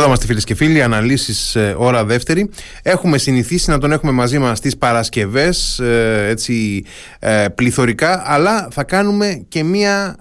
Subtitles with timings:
[0.00, 2.50] Εδώ είμαστε φίλες και φίλοι, αναλύσεις ε, ώρα δεύτερη.
[2.82, 6.84] Έχουμε συνηθίσει να τον έχουμε μαζί μας τις Παρασκευές, ε, έτσι
[7.18, 10.16] ε, πληθωρικά, αλλά θα κάνουμε και μία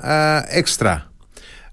[0.50, 1.09] έξτρα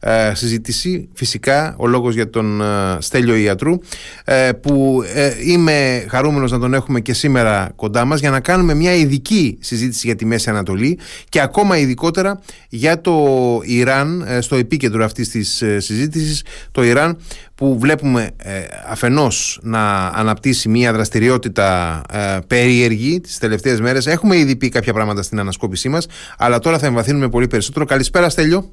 [0.08, 1.08] ε, συζήτηση.
[1.14, 2.64] Φυσικά ο λόγος για τον ε,
[2.98, 3.79] Στέλιο Ιατρού
[4.24, 5.03] ε, που
[5.44, 10.06] είμαι χαρούμενος να τον έχουμε και σήμερα κοντά μας για να κάνουμε μια ειδική συζήτηση
[10.06, 13.14] για τη Μέση Ανατολή και ακόμα ειδικότερα για το
[13.64, 16.45] Ιράν στο επίκεντρο αυτής της συζήτησης.
[16.70, 17.18] Το Ιράν
[17.54, 18.30] που βλέπουμε
[18.88, 22.02] αφενός να αναπτύσσει μια δραστηριότητα
[22.46, 24.06] περίεργη τις τελευταίες μέρες.
[24.06, 26.06] Έχουμε ήδη πει κάποια πράγματα στην ανασκόπησή μας
[26.38, 27.84] αλλά τώρα θα εμβαθύνουμε πολύ περισσότερο.
[27.84, 28.70] Καλησπέρα Στέλιο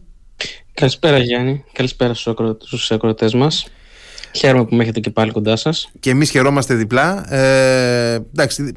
[0.74, 3.66] Καλησπέρα Γιάννη, καλησπέρα στους ακροτές μας.
[4.36, 5.92] Χαίρομαι που με έχετε και πάλι κοντά σας.
[6.00, 7.34] Και εμείς χαιρόμαστε διπλά.
[7.34, 8.72] Ε, εντάξει,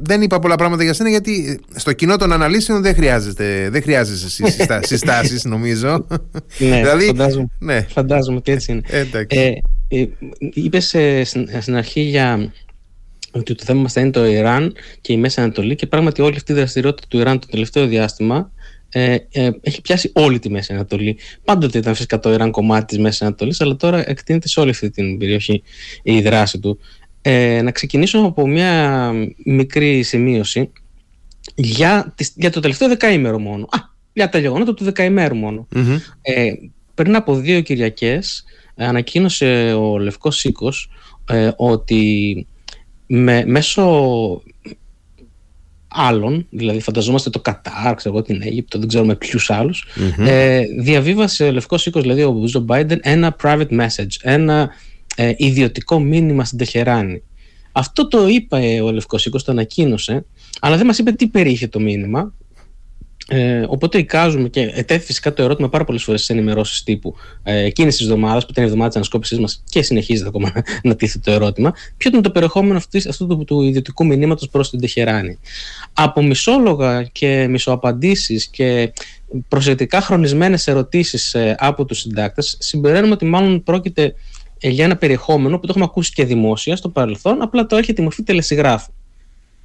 [0.00, 4.46] δεν είπα πολλά πράγματα για σένα γιατί στο κοινό των αναλύσεων δεν χρειάζεται, δεν χρειάζεσαι
[4.90, 6.06] συστάσεις, νομίζω.
[6.58, 7.80] ναι, δηλαδή, φαντάζομαι, ναι.
[7.80, 8.82] φαντάζομαι ότι έτσι είναι.
[9.28, 9.54] Ε,
[9.88, 11.24] ε, Είπες ε,
[11.60, 12.52] στην αρχή για
[13.32, 16.36] ότι το θέμα μας θα είναι το Ιράν και η Μέση Ανατολή και πράγματι όλη
[16.36, 18.50] αυτή η δραστηριότητα του Ιράν το τελευταίο διάστημα
[18.92, 21.18] ε, ε, έχει πιάσει όλη τη Μέση Ανατολή.
[21.44, 24.90] Πάντοτε ήταν φυσικά το Ιράν κομμάτι της Μέσης Ανατολής, αλλά τώρα εκτείνεται σε όλη αυτή
[24.90, 25.62] την περιοχή
[26.02, 26.78] η δράση του.
[27.22, 29.12] Ε, να ξεκινήσω από μια
[29.44, 30.70] μικρή σημείωση
[31.54, 33.64] για, για το τελευταίο δεκαήμερο μόνο.
[33.70, 33.78] Α,
[34.12, 35.68] για τα γεγονότα του δεκαημέρου μόνο.
[36.22, 36.52] Ε,
[36.94, 38.44] πριν από δύο Κυριακές
[38.76, 40.90] ανακοίνωσε ο Λευκός Οίκος
[41.30, 42.46] ε, ότι
[43.06, 44.42] με, μέσω
[45.94, 49.86] άλλων, δηλαδή φανταζόμαστε το Κατάρ, ξέρω την Αίγυπτο, δεν ξέρουμε ποιους άλλους,
[50.26, 54.70] ε, διαβίβασε ο Λευκός Οίκος, δηλαδή ο Τζο Μπάιντεν, ένα private message, ένα
[55.16, 57.22] ε, ιδιωτικό μήνυμα στην Τεχεράνη.
[57.72, 60.24] Αυτό το είπε ο Λευκός Οίκος, το ανακοίνωσε,
[60.60, 62.34] αλλά δεν μας είπε τι περιείχε το μήνυμα.
[63.28, 67.64] Ε, οπότε εικάζουμε και ετέθη φυσικά το ερώτημα πάρα πολλές φορές στις ενημερώσεις τύπου ε,
[67.64, 71.30] εκείνης της εβδομάδας, που ήταν η εβδομάδα της ανασκόπησής μας και συνεχίζεται ακόμα να τίθεται
[71.30, 75.38] το ερώτημα, ποιο ήταν το περιεχόμενο αυτής, αυτού του, του ιδιωτικού μηνύματος προς την Τεχεράνη.
[75.92, 78.92] Από μισόλογα και μισοαπαντήσεις και
[79.48, 84.14] προσεκτικά χρονισμένες ερωτήσεις ε, από τους συντάκτες, συμπεραίνουμε ότι μάλλον πρόκειται
[84.60, 87.92] ε, για ένα περιεχόμενο που το έχουμε ακούσει και δημόσια στο παρελθόν, απλά το έχει
[87.92, 88.92] τη μορφή τελεσυγράφου.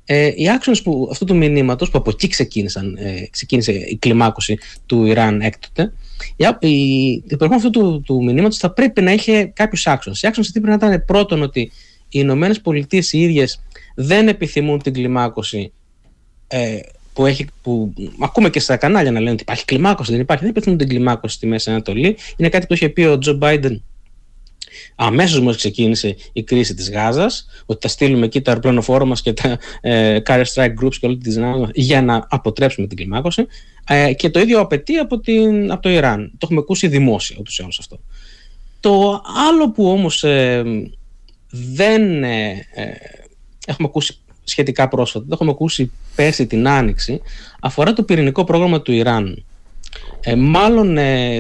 [0.10, 0.78] Ε, οι άξονε
[1.12, 5.94] αυτού του μηνύματος, που από εκεί ξεκίνησαν, ε, ξεκίνησε η κλιμάκωση του Ιράν έκτοτε,
[6.36, 10.22] η, η, η αυτού του, του μηνύματος θα πρέπει να είχε κάποιους άξονες.
[10.22, 11.72] Οι άξονες αυτοί πρέπει να ήταν πρώτον ότι οι
[12.10, 13.62] Ηνωμένες Πολιτείες οι ίδιες
[13.96, 15.72] δεν επιθυμούν την κλιμάκωση
[16.48, 16.80] ε,
[17.14, 20.44] που, έχει, που ακούμε και στα κανάλια να λένε ότι υπάρχει κλιμάκωση, δεν υπάρχει.
[20.44, 22.18] Δεν επιθυμούν την κλιμάκωση στη Μέση Ανατολή.
[22.38, 23.84] Είναι κάτι που είχε πει ο Τζο Μπάιντεν
[24.96, 29.34] αμέσως μόλις ξεκίνησε η κρίση της Γάζας ότι θα στείλουμε εκεί τα αεροπλανοφόρο μας και
[29.34, 33.46] τα ε, Carrier Strike Groups και όλη τη δυνάμει για να αποτρέψουμε την κλιμάκωση
[33.88, 36.32] ε, και το ίδιο απαιτεί από, την, από το Ιράν.
[36.32, 38.00] Το έχουμε ακούσει δημόσια ούτως ή άλλως αυτό.
[38.80, 40.64] Το άλλο που όμως ε,
[41.50, 42.84] δεν ε, ε,
[43.68, 47.22] έχουμε ακούσει σχετικά πρόσφατα, το έχουμε ακούσει πέρσι την Άνοιξη,
[47.60, 49.46] αφορά το πυρηνικό πρόγραμμα του Ιράν.
[50.20, 50.98] Ε, μάλλον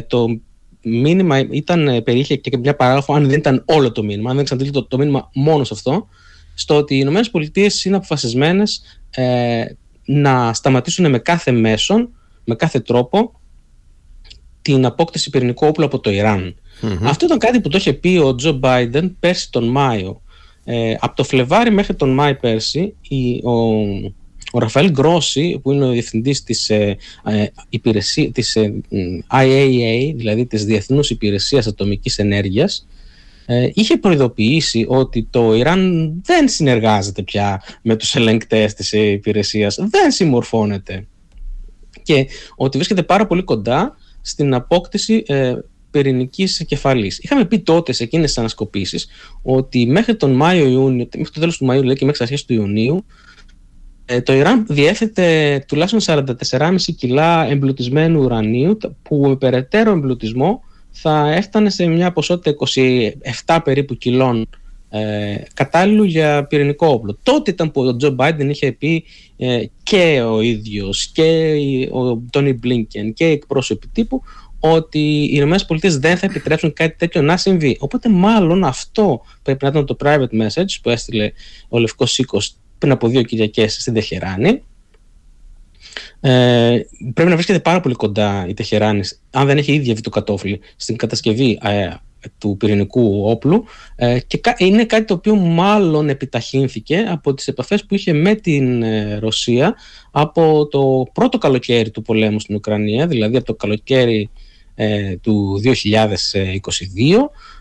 [0.07, 0.39] το
[0.87, 4.43] μήνυμα ήταν, ε, περιείχε και μια παράγραφο, αν δεν ήταν όλο το μήνυμα, αν δεν
[4.43, 6.07] εξαντλείται το, το μήνυμα μόνο σε αυτό,
[6.53, 9.65] στο ότι οι Ηνωμένες Πολιτείες είναι αποφασισμένες ε,
[10.05, 12.09] να σταματήσουν με κάθε μέσον,
[12.43, 13.39] με κάθε τρόπο,
[14.61, 16.55] την απόκτηση πυρηνικού όπλου από το ιραν
[17.03, 20.21] Αυτό ήταν κάτι που το είχε πει ο Τζο Μπάιντεν πέρσι τον Μάιο.
[20.63, 23.53] Ε, από το Φλεβάρι μέχρι τον Μάιο πέρσι, η, ο,
[24.57, 28.73] ο Ραφαέλ Γκρόση, που είναι ο διευθυντής της, ε, ε υπηρεσία, της ε,
[29.31, 32.87] IAEA, δηλαδή της Διεθνούς Υπηρεσίας Ατομικής Ενέργειας,
[33.45, 40.11] ε, είχε προειδοποιήσει ότι το Ιράν δεν συνεργάζεται πια με τους ελεγκτές της υπηρεσίας, δεν
[40.11, 41.07] συμμορφώνεται
[42.03, 45.53] και ότι βρίσκεται πάρα πολύ κοντά στην απόκτηση ε,
[45.91, 47.19] πυρηνικής κεφαλής.
[47.19, 49.07] Είχαμε πει τότε σε εκείνες τις ανασκοπήσεις
[49.41, 52.53] ότι μέχρι τον Μάιο-Ιούνιο, μέχρι το τέλος του Μαΐου δηλαδή και μέχρι τις αρχές του
[52.53, 53.26] Ιουνίου, ε,
[54.23, 61.87] το Ιράν διέθετε τουλάχιστον 44,5 κιλά εμπλουτισμένου ουρανίου που με περαιτέρω εμπλουτισμό θα έφτανε σε
[61.87, 62.55] μια ποσότητα
[63.45, 64.49] 27 περίπου κιλών
[64.89, 67.17] ε, κατάλληλου για πυρηνικό όπλο.
[67.23, 69.03] Τότε ήταν που ο Τζο Μπάιντεν είχε πει
[69.37, 71.55] ε, και ο ίδιος και
[71.91, 74.21] ο Τόνι Μπλίνκεν και οι εκπρόσωποι τύπου
[74.59, 77.77] ότι οι Ηνωμένες Πολιτείες δεν θα επιτρέψουν κάτι τέτοιο να συμβεί.
[77.79, 81.31] Οπότε, μάλλον αυτό πρέπει να ήταν το private message που έστειλε
[81.69, 84.61] ο Λευκός Οίκος πριν από δύο Κυριακές στην Τεχεράνη.
[86.19, 86.79] Ε,
[87.13, 89.01] πρέπει να βρίσκεται πάρα πολύ κοντά η Τεχεράνη,
[89.31, 91.89] αν δεν έχει ήδη το κατόφλι, στην κατασκευή ε,
[92.37, 93.65] του πυρηνικού όπλου
[93.95, 98.83] ε, και είναι κάτι το οποίο μάλλον επιταχύνθηκε από τις επαφές που είχε με την
[98.83, 99.75] ε, Ρωσία
[100.11, 104.29] από το πρώτο καλοκαίρι του πολέμου στην Ουκρανία, δηλαδή από το καλοκαίρι
[105.21, 105.69] του 2022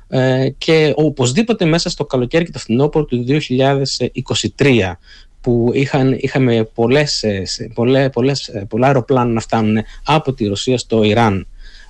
[0.09, 3.25] ε, και οπωσδήποτε μέσα στο καλοκαίρι και το φθινόπωρο του
[4.57, 4.93] 2023
[5.41, 7.25] που είχαν, είχαμε πολλές,
[7.75, 11.47] πολλές, πολλές, πολλά αεροπλάνα να φτάνουν από τη Ρωσία στο Ιράν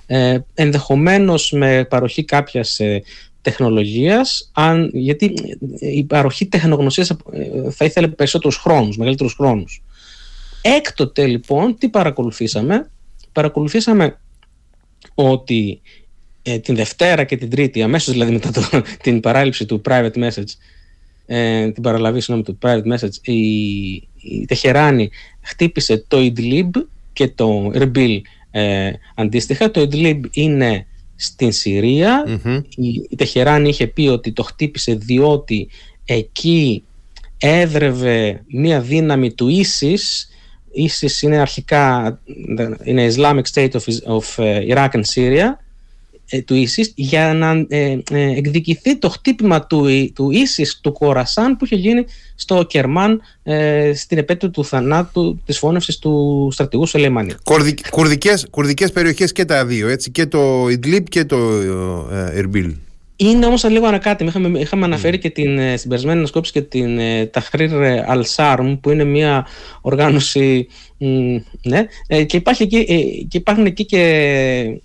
[0.07, 3.03] ε, ενδεχομένως με παροχή κάποιας ε,
[3.41, 5.33] τεχνολογίας αν, γιατί
[5.79, 7.15] η παροχή τεχνογνωσίας ε,
[7.71, 9.83] θα ήθελε περισσότερους χρόνους, μεγαλύτερους χρόνους.
[10.61, 12.89] Έκτοτε λοιπόν τι παρακολουθήσαμε;
[13.31, 14.19] Παρακολουθήσαμε
[15.15, 15.81] ότι
[16.49, 18.61] ε, την Δευτέρα και την Τρίτη, αμέσως δηλαδή μετά το,
[19.03, 20.51] την παράληψη του private message,
[21.25, 23.41] ε, την παραλαβή συγγνώμη, του private message, η,
[24.15, 25.09] η Τεχεράνη
[25.41, 26.69] χτύπησε το Idlib
[27.13, 28.19] και το Erbil.
[28.51, 29.71] Ε, αντίστοιχα.
[29.71, 30.85] Το Idlib είναι
[31.15, 32.23] στην συρια
[32.75, 35.69] Η, η Τεχεράνη είχε πει ότι το χτύπησε διότι
[36.05, 36.83] εκεί
[37.37, 40.27] έδρευε μία δύναμη του ISIS
[40.85, 42.19] ISIS είναι αρχικά
[42.83, 45.45] είναι Islamic State of, of uh, Iraq and Syria.
[45.45, 45.66] ε,
[46.45, 51.65] του ISIS για να ε, ε, εκδικηθεί το χτύπημα του, του ISIS του Κορασάν που
[51.65, 57.33] είχε γίνει στο Κερμάν ε, στην επέτειο του θανάτου της φώνευσης του στρατηγού Σελεμάνη.
[57.91, 61.37] Κουρδικές, κουρδικές περιοχές και τα δύο, έτσι, και το Ιντλίπ και το
[62.33, 62.75] Ερμπίλ.
[63.19, 64.23] Είναι όμως λίγο ανακάτι.
[64.23, 66.99] Είχαμε, είχαμε αναφέρει και την, στην περασμένη ανασκόπηση και την
[67.31, 67.71] Ταχρήρ
[68.09, 69.47] Al-Sarm που είναι μια
[69.81, 70.67] οργάνωση
[71.61, 74.01] ναι, ε, και, υπάρχει εκεί, ε, και υπάρχουν εκεί και,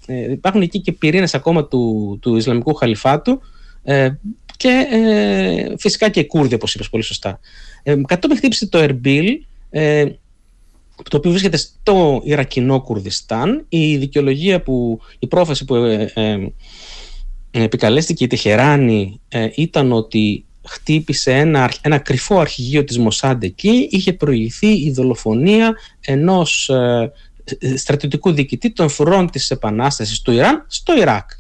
[0.07, 3.41] ε, υπάρχουν εκεί και πυρήνες ακόμα του, του Ισλαμικού Χαλιφάτου
[4.57, 4.87] και
[5.79, 7.41] φυσικά και Κούρδοι όπως είπες πολύ σωστά.
[8.07, 9.27] κατόπιν χτύπησε το Ερμπίλ
[11.11, 15.75] το οποίο βρίσκεται στο Ιρακινό Κουρδιστάν η δικαιολογία που η πρόφαση που
[17.61, 19.21] επικαλέστηκε η Τεχεράνη
[19.55, 26.69] ήταν ότι χτύπησε ένα, ένα κρυφό αρχηγείο της Μοσάντ εκεί, είχε προηγηθεί η δολοφονία ενός
[26.69, 27.13] ε,
[27.77, 31.31] στρατιωτικού διοικητή των φρουρών της Επανάστασης του Ιράν στο Ιράκ.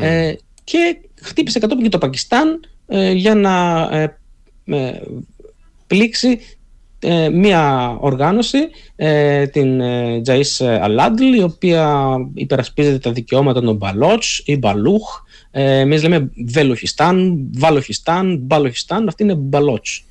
[0.00, 0.34] Ε,
[0.64, 5.00] και χτύπησε κατόπιν και το Πακιστάν ε, για να ε,
[5.86, 6.38] πλήξει
[7.32, 8.58] μία οργάνωση,
[9.52, 9.80] την
[10.24, 15.22] Τζαΐς Αλάντλ, η οποία υπερασπίζεται τα δικαιώματα των Μπαλότς ή Μπαλούχ,
[15.56, 20.04] ε, Εμείς λέμε Βελοχιστάν, Βαλοχιστάν, Μπαλοχιστάν, αυτή είναι Μπαλότς.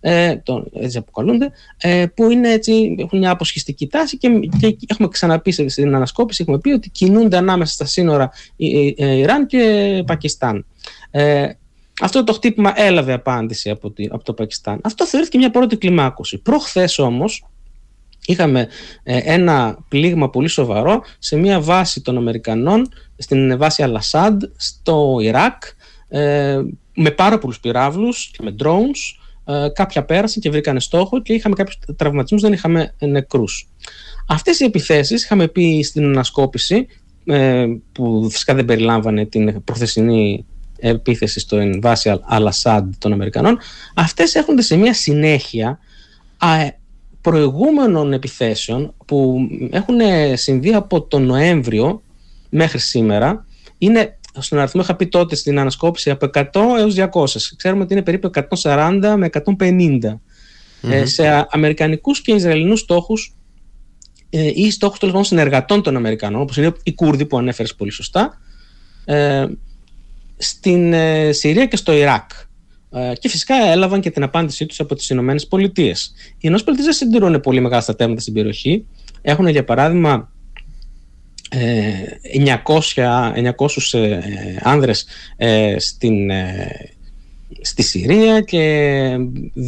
[0.00, 4.28] Ε, το, έτσι αποκαλούνται, ε, που είναι έτσι, έχουν μια αποσχιστική τάση και,
[4.60, 8.30] και έχουμε ξαναπεί στην ανασκόπηση, έχουμε πει ότι κινούνται ανάμεσα στα σύνορα
[8.96, 10.66] Ιράν και Πακιστάν.
[11.10, 11.48] Ε,
[12.00, 14.80] αυτό το χτύπημα έλαβε απάντηση από, από το Πακιστάν.
[14.82, 16.38] Αυτό θεωρήθηκε μια πρώτη κλιμάκωση.
[16.38, 17.46] Προχθές όμως,
[18.26, 18.68] είχαμε
[19.02, 25.62] ε, ένα πλήγμα πολύ σοβαρό σε μια βάση των Αμερικανών, στην βάση Αλασάντ στο Ιράκ,
[26.08, 26.60] ε,
[26.94, 29.18] με πάρα πολλούς πυράβλους και με drones.
[29.46, 33.68] Ε, κάποια πέρασαν και βρήκανε στόχο και είχαμε κάποιους τραυματισμούς, δεν είχαμε νεκρούς.
[34.26, 36.86] Αυτές οι επιθέσεις, είχαμε πει στην ανασκόπηση,
[37.92, 40.46] που φυσικά δεν περιλάμβανε την προθεσινή
[40.78, 43.58] επίθεση στο βάση Αλασάντ των Αμερικανών,
[43.94, 45.78] αυτές έρχονται σε μια συνέχεια
[47.20, 49.36] προηγούμενων επιθέσεων που
[49.70, 49.96] έχουν
[50.34, 52.02] συμβεί από τον Νοέμβριο
[52.54, 53.46] μέχρι σήμερα
[53.78, 56.44] είναι στον αριθμό είχα πει τότε στην ανασκόπηση από 100
[56.78, 57.24] έως 200.
[57.56, 58.30] Ξέρουμε ότι είναι περίπου
[58.60, 59.98] 140 με 150
[60.82, 63.36] ε, σε αμερικανικούς και ισραηλινούς στόχους
[64.30, 68.38] ε, ή στόχους των συνεργατών των Αμερικανών όπως είναι οι Κούρδοι που ανέφερες πολύ σωστά
[69.04, 69.46] ε,
[70.36, 72.30] στην ε, Συρία και στο Ιράκ.
[72.90, 76.12] Ε, και φυσικά έλαβαν και την απάντησή τους από τις Ηνωμένες Πολιτείες.
[76.16, 78.86] Οι Ηνωμένες Πολιτείες δεν συντηρούν πολύ μεγάλα στρατεύματα στην περιοχή.
[79.22, 80.32] Έχουν για παράδειγμα
[81.50, 84.20] 900, 900 ε,
[84.62, 86.30] άνδρες ε, στην,
[87.60, 89.16] στη Συρία και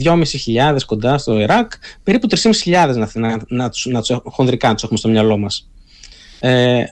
[0.05, 4.99] 2.500 κοντά στο Ιράκ, περίπου 3.500 να, να, να, τους, να τους χονδρικά τους έχουμε
[4.99, 5.69] στο μυαλό μας.
[6.41, 6.85] Ε,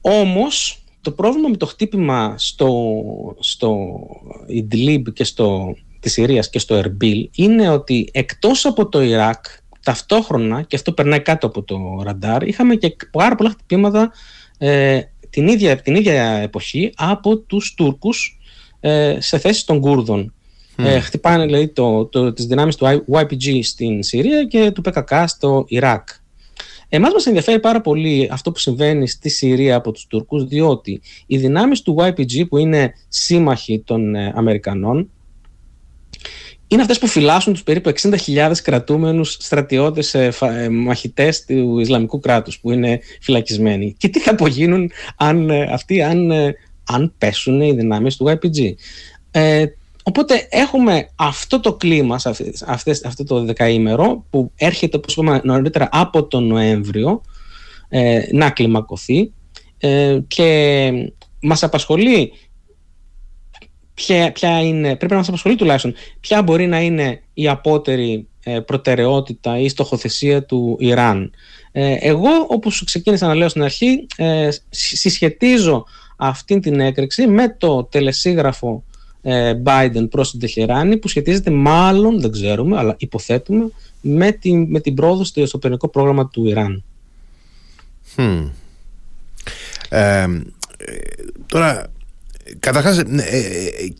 [0.00, 2.92] όμως, το πρόβλημα με το χτύπημα στο,
[3.38, 3.98] στο
[4.46, 9.44] Ιντλίμπ και στο, της Συρίας και στο Ερμπίλ είναι ότι εκτός από το Ιράκ
[9.84, 14.12] ταυτόχρονα, και αυτό περνάει κάτω από το ραντάρ, είχαμε και πάρα πολλά χτυπήματα
[14.58, 15.00] ε,
[15.30, 18.38] την, ίδια, την ίδια εποχή από τους Τούρκους
[18.80, 20.34] ε, σε θέσεις των Κούρδων.
[20.76, 25.64] Ε, χτυπάνε δηλαδή το, το, τις δυνάμεις του YPG στην Συρία και του PKK στο
[25.68, 26.08] Ιράκ.
[26.88, 31.36] Εμάς μας ενδιαφέρει πάρα πολύ αυτό που συμβαίνει στη Συρία από τους Τούρκους, διότι οι
[31.36, 35.10] δυνάμεις του YPG που είναι σύμμαχοι των ε, Αμερικανών
[36.68, 37.92] είναι αυτές που φυλάσσουν τους περίπου
[38.26, 43.94] 60.000 κρατούμενους στρατιώτες ε, ε, μαχητές του Ισλαμικού κράτους που είναι φυλακισμένοι.
[43.98, 46.32] Και τι θα απογίνουν αν, αυτοί αν,
[46.84, 48.74] αν πέσουν οι δυνάμεις του YPG.
[50.06, 52.20] Οπότε έχουμε αυτό το κλίμα,
[52.66, 57.20] αυτές, αυτό το δεκαήμερο που έρχεται όπως είπαμε νωρίτερα από τον Νοέμβριο
[57.88, 59.32] ε, να κλιμακωθεί
[59.78, 60.90] ε, και
[61.40, 62.32] μας απασχολεί
[63.94, 68.60] ποια, ποια είναι, πρέπει να μας απασχολεί τουλάχιστον, ποια μπορεί να είναι η απότερη ε,
[68.60, 71.30] προτεραιότητα ή στοχοθεσία του Ιράν.
[71.72, 75.84] Ε, εγώ, όπως ξεκίνησα να λέω στην αρχή, ε, συσχετίζω
[76.16, 78.84] αυτή την έκρηξη με το τελεσίγραφο
[79.22, 83.70] ε, Biden προς την Τεχεράνη που σχετίζεται μάλλον, δεν ξέρουμε, αλλά υποθέτουμε,
[84.00, 86.84] με την, με την πρόοδο στο πυρηνικό πρόγραμμα του Ιράν.
[88.16, 88.50] Hmm.
[89.88, 90.26] Ε,
[91.46, 91.92] τώρα
[92.58, 93.42] Καταρχάς, ναι, ε, ε,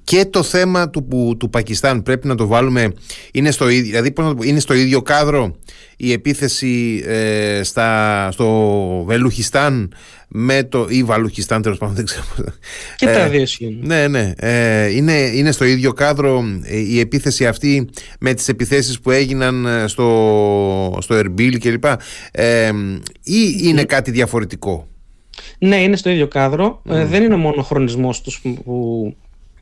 [0.04, 2.92] και το θέμα του, του Πακιστάν πρέπει να το βάλουμε.
[3.32, 5.56] Είναι στο, δηλαδή, είναι στο ίδιο κάδρο
[5.96, 9.94] η επίθεση ε, στα, στο Βελουχιστάν
[10.28, 10.86] με το.
[10.88, 12.24] ή Βαλουχιστάν, τέλος πάντων, δεν ξέρω.
[12.96, 13.44] Και τα δύο
[13.80, 14.32] Ναι, ναι.
[14.90, 16.44] είναι, είναι στο ίδιο κάδρο
[16.88, 17.88] η επίθεση αυτή
[18.20, 21.84] με τις επιθέσεις που έγιναν στο, στο Ερμπίλ κλπ.
[23.22, 24.88] ή είναι κάτι διαφορετικό;
[25.58, 26.82] Ναι, είναι στο ίδιο κάδρο.
[26.88, 29.16] Ε, δεν είναι μόνο ο χρονισμός τους που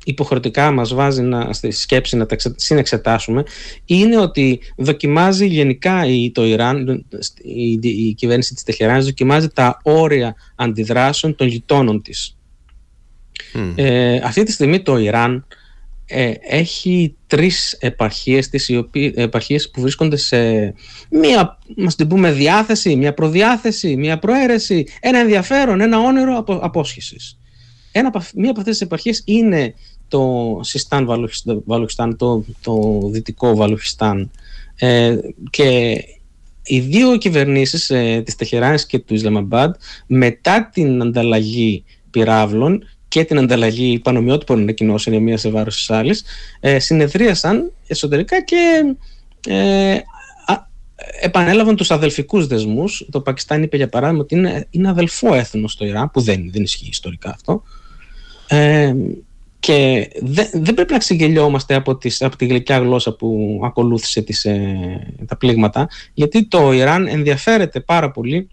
[0.05, 3.45] υποχρεωτικά μας βάζει να, στη σκέψη να τα συνεξετάσουμε
[3.85, 7.07] είναι ότι δοκιμάζει γενικά η, το Ιράν,
[7.43, 12.37] η, η κυβέρνηση της Τεχεράνης δοκιμάζει τα όρια αντιδράσεων των γειτόνων της.
[13.75, 15.47] Ε, αυτή τη στιγμή το Ιράν
[16.07, 18.71] ε, έχει τρεις επαρχίες, τις,
[19.15, 20.75] επαρχίες που βρίσκονται σε
[21.11, 27.39] μία, μας την πούμε, διάθεση, μία προδιάθεση, μία προαίρεση, ένα ενδιαφέρον, ένα όνειρο απο, απόσχεσης.
[27.93, 29.75] Ένα, μία από αυτές τις επαρχίες είναι
[30.09, 31.05] το Sistan
[31.65, 34.31] Βαλουχιστάν, το, το δυτικό Βαλουχιστάν
[34.77, 35.17] ε,
[35.51, 35.97] και
[36.63, 39.75] οι δύο κυβερνήσεις ε, της Τεχεράνης και του Ισλαμαμπάντ
[40.07, 46.25] μετά την ανταλλαγή πυράβλων και την ανταλλαγή πανομοιότυπων ανακοινώσεων η μία σε βάρος της άλλης,
[46.61, 48.95] ε, συνεδρίασαν εσωτερικά και
[49.49, 49.99] ε,
[51.21, 53.07] επανέλαβαν τους αδελφικούς δεσμούς.
[53.11, 56.63] Το Πακιστάν είπε για παράδειγμα ότι είναι, είναι αδελφό έθνο στο Ιράν, που δεν, δεν
[56.63, 57.63] ισχύει ιστορικά αυτό.
[58.49, 58.95] Ε,
[59.61, 64.45] και δεν, δεν πρέπει να ξεγελιόμαστε από, τις, από τη γλυκιά γλώσσα που ακολούθησε τις,
[64.45, 68.49] ε, τα πλήγματα, γιατί το Ιράν ενδιαφέρεται πάρα πολύ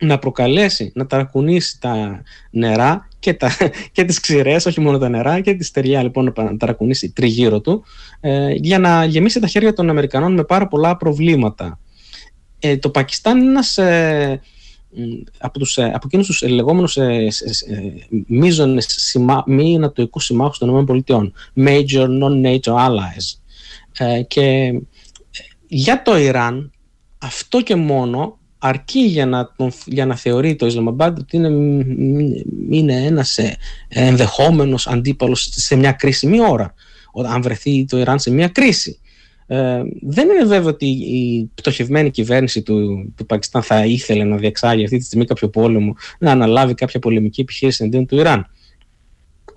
[0.00, 3.50] να προκαλέσει, να ταρακουνήσει τα νερά και, τα,
[3.92, 7.84] και τις ξηρές, όχι μόνο τα νερά και τη στεριά λοιπόν να ταρακουνήσει τριγύρω του
[8.20, 11.78] ε, για να γεμίσει τα χέρια των Αμερικανών με πάρα πολλά προβλήματα.
[12.58, 14.40] Ε, το Πακιστάν είναι ένας ε,
[15.38, 17.28] από, τους, ε, από εκείνους τους λεγόμενους ε,
[18.26, 23.38] μείζονες σημα, μη νατοικούς συμμάχους των ΗΠΑ Major Non-NATO Allies
[24.26, 24.72] και
[25.66, 26.72] για το Ιράν
[27.18, 31.48] αυτό και μόνο αρκεί για να, για να θεωρεί το Ισλαμαμπάντ ότι είναι,
[32.70, 33.56] είναι ένας ε,
[33.88, 36.74] ενδεχόμενος αντίπαλος σε μια κρίσιμη ώρα
[37.26, 38.98] αν βρεθεί το Ιράν σε μια κρίση.
[39.46, 44.84] Ε, δεν είναι βέβαιο ότι η πτωχευμένη κυβέρνηση του, του Πακιστάν θα ήθελε να διεξάγει
[44.84, 48.50] αυτή τη στιγμή κάποιο πόλεμο, να αναλάβει κάποια πολεμική επιχείρηση εναντίον του Ιράν.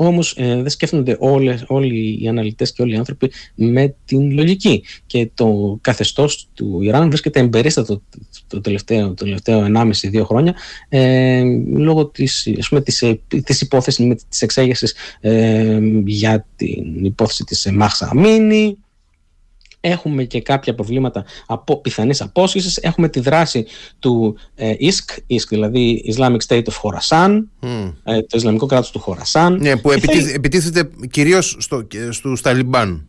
[0.03, 4.84] Όμως ε, δεν σκέφτονται όλες, όλοι οι αναλυτές και όλοι οι άνθρωποι με την λογική.
[5.05, 8.01] Και το καθεστώς του Ιράν βρίσκεται εμπερίστατο
[8.48, 9.67] το τελευταίο, το τελευταίο
[10.12, 10.55] 1,5-2 χρόνια
[10.89, 11.43] ε,
[11.74, 17.43] λόγω της, ας πούμε, της, ε, της υπόθεσης με τις εξέγερσεις ε, για την υπόθεση
[17.43, 18.77] της Μάχσα Αμίνη
[19.81, 22.77] Έχουμε και κάποια προβλήματα από πιθανής απόσχεσης.
[22.77, 23.65] Έχουμε τη δράση
[24.00, 27.43] του ε, ΙΣΚ, ΙΣΚ, δηλαδή Islamic State of Khorasan,
[28.03, 29.57] ε, το Ισλαμικό κράτος του Χορασάν.
[29.61, 33.05] Ναι, που επιτίθεται, επιτίθεται κυρίως στο, στους Ταλιμπάν.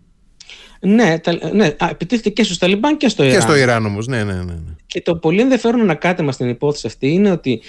[0.80, 1.16] Ναι,
[1.52, 3.36] ναι επιτίθεται και στους Ταλιμπάν και στο Ιράν.
[3.36, 4.42] Και στο Ιράν όμως, ναι, ναι, ναι.
[4.42, 4.74] ναι.
[4.86, 7.62] Και το πολύ ενδιαφέρον ανακάτεμα στην υπόθεση αυτή είναι ότι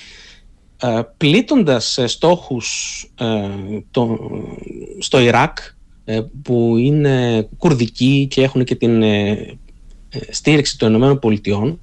[0.81, 3.49] ε, πλήττοντας στόχους ε,
[3.91, 4.19] το,
[4.99, 5.72] στο Ιράκ, ε,
[6.43, 11.79] που είναι κουρδικοί και έχουν και την ε, ε, στήριξη των Ηνωμένων Πολιτειών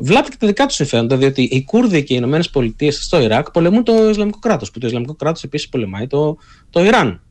[0.00, 3.50] βλάπτει και τα δικά τους συμφέροντα, διότι οι Κούρδοι και οι Ηνωμένες Πολιτείες στο Ιράκ
[3.50, 6.36] πολεμούν το Ισλαμικό κράτος, που το Ισλαμικό κράτος επίσης πολεμάει το,
[6.70, 7.22] το Ιράν.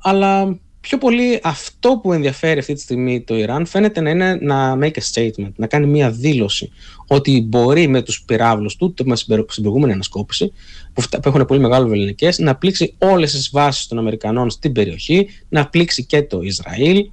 [0.00, 4.78] αλλά πιο πολύ αυτό που ενδιαφέρει αυτή τη στιγμή το Ιράν φαίνεται να είναι να
[4.80, 6.72] make a statement, να κάνει μια δήλωση
[7.06, 10.52] ότι μπορεί με τους πυράβλους του, το στην προηγούμενη ανασκόπηση,
[10.92, 15.68] που έχουν πολύ μεγάλο βεληνικές, να πλήξει όλες τις βάσεις των Αμερικανών στην περιοχή, να
[15.68, 17.04] πλήξει και το Ισραήλ,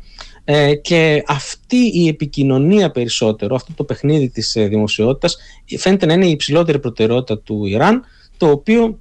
[0.43, 5.37] ε, και αυτή η επικοινωνία περισσότερο, αυτό το παιχνίδι της ε, δημοσιότητας
[5.77, 8.03] φαίνεται να είναι η υψηλότερη προτεραιότητα του Ιράν
[8.37, 8.99] το οποίο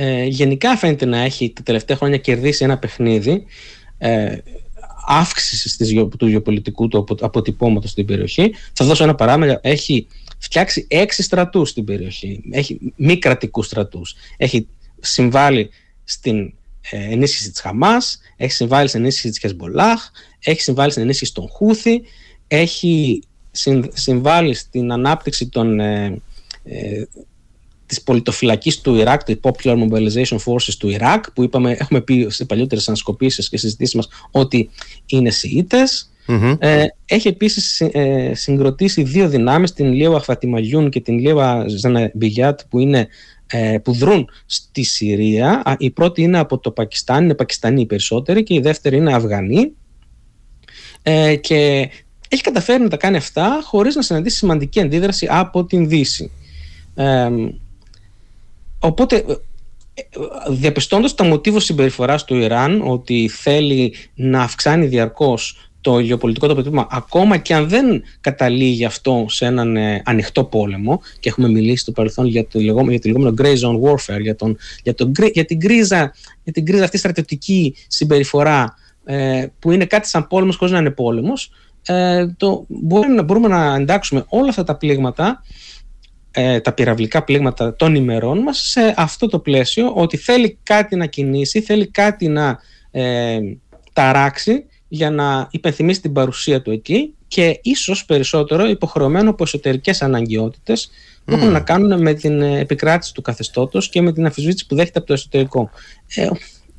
[0.00, 3.44] ε, γενικά φαίνεται να έχει τα τελευταία χρόνια κερδίσει ένα παιχνίδι
[3.98, 4.36] ε,
[5.06, 5.76] αύξησης
[6.18, 8.54] του γεωπολιτικού του αποτυπώματος στην περιοχή.
[8.72, 9.58] Θα δώσω ένα παράδειγμα.
[9.62, 10.06] Έχει
[10.38, 12.42] φτιάξει έξι στρατούς στην περιοχή.
[12.50, 14.14] Έχει μη κρατικούς στρατούς.
[14.36, 14.68] Έχει
[15.00, 15.70] συμβάλει
[16.04, 16.52] στην
[16.90, 20.10] ε, ενίσχυση της Χαμάς, έχει συμβάλει στην ενίσχυση της Χεσμολάχ,
[20.44, 22.02] έχει συμβάλει στην ενίσχυση των Χούθη,
[22.48, 23.22] έχει
[23.92, 26.20] συμβάλει στην ανάπτυξη των ε,
[26.64, 27.02] ε,
[27.88, 32.44] της πολιτοφυλακής του Ιράκ, του Popular Mobilization Forces του Ιράκ, που είπαμε, έχουμε πει σε
[32.44, 34.70] παλιότερες ανασκοπήσεις και συζητήσεις μας ότι
[35.06, 36.10] είναι Σιήτες.
[36.58, 42.78] Ε, έχει επίσης ε, συγκροτήσει δύο δυνάμεις, την Λίεβα Χβατιμαλιούν και την Λίεβα Ζαναμπιγιάτ που,
[42.78, 43.08] είναι,
[43.46, 45.76] ε, που δρούν στη Συρία.
[45.78, 49.72] Η πρώτη είναι από το Πακιστάν, είναι Πακιστανοί οι περισσότεροι και η δεύτερη είναι Αφγανοί.
[51.02, 51.88] Ε, και
[52.28, 56.30] έχει καταφέρει να τα κάνει αυτά χωρίς να συναντήσει σημαντική αντίδραση από την Δύση.
[56.94, 57.28] Ε,
[58.78, 59.16] οπότε
[59.94, 60.02] ε,
[60.50, 66.86] διαπιστώντας το μοτίβο συμπεριφοράς του Ιράν ότι θέλει να αυξάνει διαρκώς το γεωπολιτικό το αποτύπωμα
[66.90, 71.92] ακόμα και αν δεν καταλήγει αυτό σε έναν ε, ανοιχτό πόλεμο και έχουμε μιλήσει στο
[71.92, 75.44] παρελθόν για το λεγόμενο, για το λεγόμενο grey zone warfare για, τον, για, το, για,
[75.44, 80.72] την γκρίζα, για την γκρίζα αυτή στρατιωτική συμπεριφορά ε, που είναι κάτι σαν πόλεμος χωρίς
[80.72, 81.50] να είναι πόλεμος
[81.82, 85.42] ε, το, μπορούμε, μπορούμε να εντάξουμε όλα αυτά τα πλήγματα
[86.40, 91.06] ε, τα πυραυλικά πλήγματα των ημερών μας σε αυτό το πλαίσιο ότι θέλει κάτι να
[91.06, 92.58] κινήσει, θέλει κάτι να
[92.90, 93.38] ε,
[93.92, 100.90] ταράξει για να υπενθυμίσει την παρουσία του εκεί και ίσως περισσότερο υποχρεωμένο από εσωτερικές αναγκαιότητες
[101.24, 104.98] που έχουν να κάνουν με την επικράτηση του καθεστώτος και με την αμφισβήτηση που δέχεται
[104.98, 105.70] από το εσωτερικό.
[106.14, 106.28] Ε,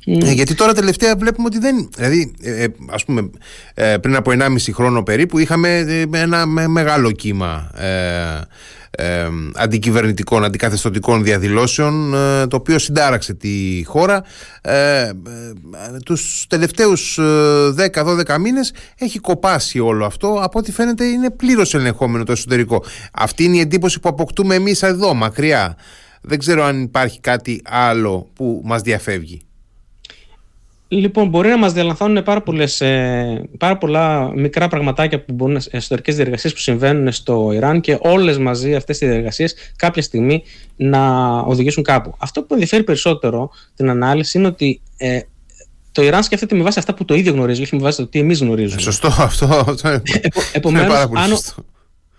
[0.06, 1.88] ε, γιατί τώρα τελευταία βλέπουμε ότι δεν.
[1.96, 3.30] Δηλαδή, ε, ας πούμε,
[3.74, 5.78] ε, πριν από 1,5 χρόνο περίπου είχαμε
[6.12, 7.70] ένα μεγάλο κύμα
[8.90, 12.14] ε, αντικυβερνητικών, αντικαθεστωτικών διαδηλώσεων
[12.48, 14.24] το οποίο συντάραξε τη χώρα.
[14.60, 15.10] Ε,
[16.04, 20.38] τους τελευταίους 10-12 μήνες έχει κοπάσει όλο αυτό.
[20.42, 22.84] Από ό,τι φαίνεται είναι πλήρως ελεγχόμενο το εσωτερικό.
[23.12, 25.76] Αυτή είναι η εντύπωση που αποκτούμε εμείς εδώ μακριά.
[26.22, 29.44] Δεν ξέρω αν υπάρχει κάτι άλλο που μας διαφεύγει
[30.92, 36.12] Λοιπόν, μπορεί να μας διαλανθώνουν πάρα, πολλές, ε, πάρα πολλά μικρά πραγματάκια που μπορούν εσωτερικέ
[36.12, 40.42] διεργασίες που συμβαίνουν στο Ιράν και όλες μαζί αυτές οι διεργασίες κάποια στιγμή
[40.76, 42.14] να οδηγήσουν κάπου.
[42.18, 45.20] Αυτό που ενδιαφέρει περισσότερο την ανάλυση είναι ότι ε,
[45.92, 48.18] το Ιράν σκέφτεται με βάση αυτά που το ίδιο γνωρίζει, όχι με βάση το τι
[48.18, 48.80] εμείς γνωρίζουμε.
[48.80, 49.46] Σωστό αυτό.
[49.46, 49.88] αυτό
[50.52, 51.38] Επομένως, αν,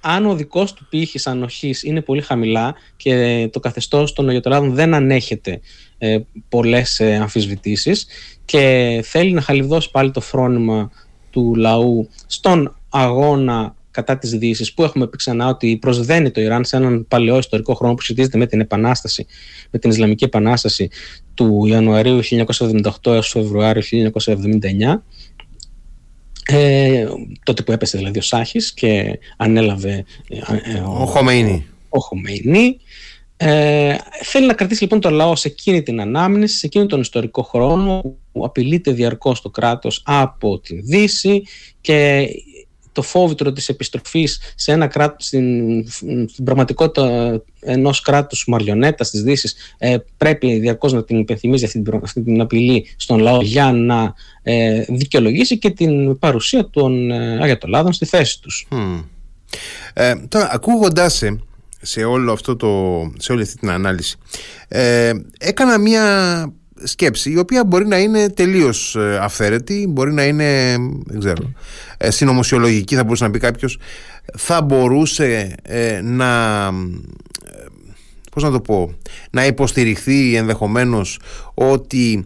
[0.01, 4.93] αν ο δικός του πύχης ανοχής είναι πολύ χαμηλά και το καθεστώς των Αγιοτολάδων δεν
[4.93, 5.59] ανέχεται
[6.03, 8.07] ε, πολλές ε, αμφισβητήσεις
[8.45, 10.91] και θέλει να χαλιβδώσει πάλι το φρόνημα
[11.29, 16.65] του λαού στον αγώνα κατά της Δύσης που έχουμε πει ξανά ότι προσδένει το Ιράν
[16.65, 19.25] σε έναν παλαιό ιστορικό χρόνο που σχετίζεται με την επανάσταση,
[19.69, 20.89] με την Ισλαμική Επανάσταση
[21.33, 25.01] του Ιανουαρίου 1978 έως Φεβρουάριο 1979
[26.45, 27.05] ε,
[27.43, 30.37] τότε που έπεσε δηλαδή ο Σάχης και ανέλαβε ε,
[30.73, 31.65] ε, ο, ο Χομεϊνή.
[31.89, 32.77] Ο Χομεϊνή
[33.43, 37.41] ε, θέλει να κρατήσει λοιπόν το λαό σε εκείνη την ανάμνηση, σε εκείνον τον ιστορικό
[37.41, 38.01] χρόνο
[38.31, 41.43] που απειλείται διαρκώς το κράτος από τη Δύση
[41.81, 42.27] και
[42.91, 45.87] το φόβητρο της επιστροφής σε ένα κράτος, στην,
[46.29, 51.99] στην πραγματικότητα ενός κράτους μαριονέτας της Δύσης ε, πρέπει διαρκώς να την υπενθυμίζει αυτή την,
[52.03, 57.93] αυτή την απειλή στον λαό για να ε, δικαιολογήσει και την παρουσία των ε, Αγιατολάδων
[57.93, 58.67] στη θέση τους.
[59.93, 61.39] Ε, τώρα ακούγοντάς σε,
[62.05, 64.17] όλο αυτό το, σε όλη αυτή την ανάλυση.
[64.67, 66.05] Ε, έκανα μία
[66.83, 71.53] σκέψη η οποία μπορεί να είναι τελείως ε, αυθαίρετη μπορεί να είναι δεν ξέρω,
[71.97, 73.79] ε, συνωμοσιολογική θα μπορούσε να πει κάποιος.
[74.37, 76.29] Θα μπορούσε ε, να
[78.31, 78.93] πώς να το πω
[79.31, 81.19] να υποστηριχθεί ενδεχομένως
[81.53, 82.25] ότι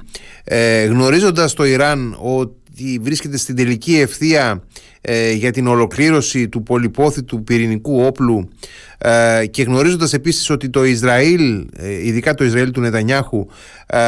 [0.90, 4.64] γνωρίζοντας το Ιράν ότι βρίσκεται στην τελική ευθεία
[5.36, 8.50] για την ολοκλήρωση του πολυπόθητου πυρηνικού όπλου
[8.98, 13.48] ε, και γνωρίζοντας επίσης ότι το Ισραήλ, ε, ειδικά το Ισραήλ του Νετανιάχου,
[13.86, 14.00] ε,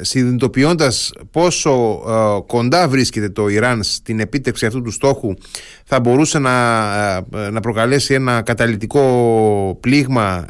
[0.00, 2.02] συνειδητοποιώντας πόσο
[2.46, 5.34] κοντά βρίσκεται το Ιράν στην επίτευξη αυτού του στόχου,
[5.84, 6.50] θα μπορούσε να,
[7.50, 10.46] να προκαλέσει ένα καταλητικό πλήγμα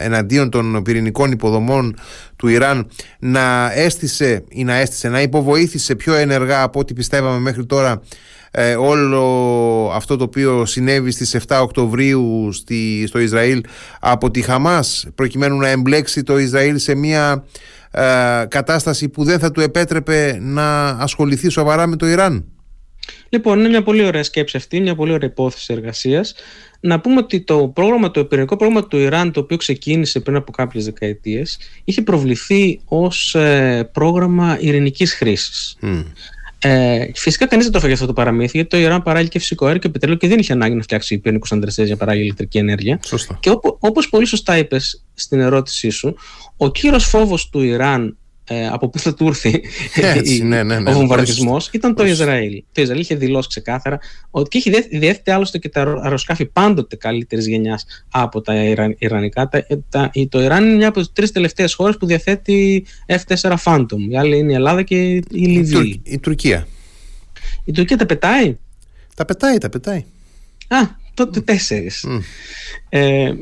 [0.00, 1.96] εναντίον των πυρηνικών υποδομών
[2.36, 7.66] του Ιράν να έστησε ή να έστησε, να υποβοήθησε πιο ενεργά από ό,τι πιστεύαμε μέχρι
[7.66, 8.00] τώρα
[8.50, 13.60] ε, όλο αυτό το οποίο συνέβη στις 7 Οκτωβρίου στη, στο Ισραήλ
[14.00, 17.44] από τη Χαμάς προκειμένου να εμπλέξει το Ισραήλ σε μια
[17.90, 18.02] ε,
[18.48, 22.44] κατάσταση που δεν θα του επέτρεπε να ασχοληθεί σοβαρά με το Ιράν.
[23.28, 26.34] Λοιπόν, είναι μια πολύ ωραία σκέψη αυτή, μια πολύ ωραία υπόθεση εργασίας.
[26.80, 30.52] Να πούμε ότι το πρόγραμμα, το πυρηνικό πρόγραμμα του Ιράν, το οποίο ξεκίνησε πριν από
[30.52, 35.76] κάποιες δεκαετίες, είχε προβληθεί ως ε, πρόγραμμα ειρηνικής χρήσης.
[36.62, 39.66] Ε, φυσικά κανείς δεν το έφαγε αυτό το παραμύθι, γιατί το Ιράν παράγει και φυσικό
[39.66, 42.58] αέριο και πετρέλαιο και δεν είχε ανάγκη να φτιάξει πυρηνικού αντρεστέ για να παράγει ηλεκτρική
[42.58, 43.00] ενέργεια.
[43.04, 43.38] Σωστά.
[43.40, 46.14] Και όπως πολύ σωστά είπες στην ερώτησή σου,
[46.56, 48.16] ο κύριος φόβος του Ιράν
[48.52, 49.62] ε, από πού θα του έρθει
[50.42, 52.62] ναι, ναι, ναι, ο βομβαρδισμός ήταν το Ισραήλ.
[52.72, 53.98] Το Ισραήλ είχε δηλώσει ξεκάθαρα
[54.30, 58.54] ότι και έχει διέθετε άλλωστε και τα αεροσκάφη πάντοτε καλύτερης γενιάς από τα
[58.98, 59.48] Ιρανικά.
[59.48, 63.98] Τα, τα, το Ιράν είναι μια από τις τρεις τελευταίες χώρες που διαθέτει F4 Phantom.
[64.10, 66.00] Η άλλη είναι η Ελλάδα και η Λιβύη.
[66.04, 66.66] Η, Τουρκία.
[67.64, 68.56] Η Τουρκία τα πετάει;
[69.16, 70.04] Τα πετάει, τα πετάει.
[70.68, 70.78] Α,
[71.14, 72.06] τότε τέσσερις.
[72.88, 73.32] Ε,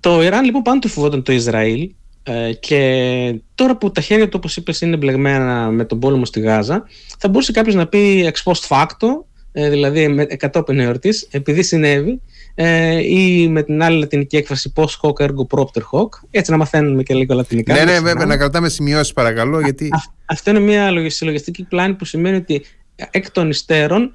[0.00, 1.90] το Ιράν λοιπόν πάντοτε φοβόταν το Ισραήλ
[2.22, 6.40] ε, και τώρα που τα χέρια του, όπως είπες, είναι μπλεγμένα με τον πόλεμο στη
[6.40, 6.84] Γάζα,
[7.18, 9.08] θα μπορούσε κάποιος να πει ex post facto,
[9.52, 12.20] ε, δηλαδή με κατόπιν εορτής, επειδή συνέβη,
[12.54, 17.02] ε, ή με την άλλη λατινική έκφραση post hoc ergo propter hoc, έτσι να μαθαίνουμε
[17.02, 17.74] και λίγο λατινικά.
[17.74, 19.60] Ναι, ναι, βέβαια, να κρατάμε σημειώσεις παρακαλώ.
[19.60, 19.88] Γιατί...
[20.26, 22.64] αυτό είναι μια συλλογιστική πλάνη που σημαίνει ότι
[23.10, 24.12] εκ των υστέρων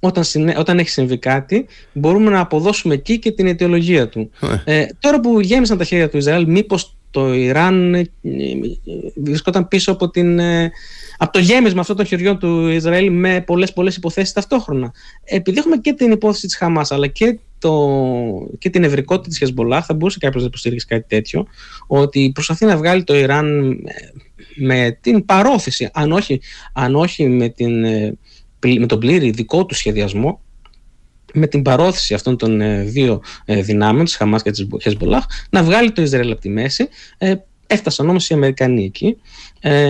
[0.00, 0.24] όταν,
[0.56, 4.30] όταν έχει συμβεί κάτι, μπορούμε να αποδώσουμε εκεί και την αιτιολογία του.
[4.64, 8.04] Ε, τώρα που γέμισαν τα χέρια του Ισραήλ, μήπως το Ιράν ε,
[9.22, 10.70] βρισκόταν πίσω από, την, ε,
[11.18, 14.92] από το γέμισμα αυτών των χεριών του Ισραήλ με πολλές πολλές υποθέσεις ταυτόχρονα.
[15.24, 17.88] Επειδή έχουμε και την υπόθεση της Χαμάς αλλά και, το,
[18.58, 21.46] και την ευρικότητα της Χεσμολά θα μπορούσε κάποιος να υποστηρίξει κάτι τέτοιο
[21.86, 23.76] ότι προσπαθεί να βγάλει το Ιράν ε,
[24.56, 26.40] με την παρόθεση αν όχι,
[26.72, 27.80] αν όχι με, την,
[28.78, 30.40] με τον πλήρη δικό του σχεδιασμό
[31.34, 35.62] με την παρόθεση αυτών των ε, δύο ε, δυνάμεων, της Χαμάς και της Χεσμολάχ, να
[35.62, 36.88] βγάλει το Ισραήλ από τη μέση.
[37.18, 37.34] Ε,
[37.66, 39.16] έφτασαν όμως οι Αμερικανοί εκεί,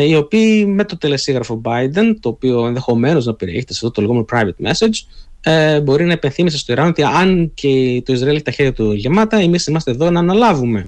[0.06, 4.24] οι οποίοι με το τελεσίγραφο Biden, το οποίο ενδεχομένως να περιέχεται σε αυτό το λεγόμενο
[4.32, 8.72] private message, μπορεί να επενθύμησε στο Ιράν ότι αν και το Ισραήλ έχει τα χέρια
[8.72, 10.86] του γεμάτα, εμείς είμαστε εδώ να αναλάβουμε.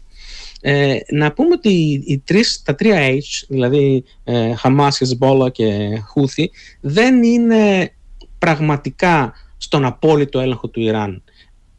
[0.61, 6.45] Ε, να πούμε ότι οι τρεις, τα τρία H, δηλαδή ε, Hamas, Hezbollah και Houthi,
[6.81, 7.93] δεν είναι
[8.39, 11.23] πραγματικά στον απόλυτο έλεγχο του Ιράν.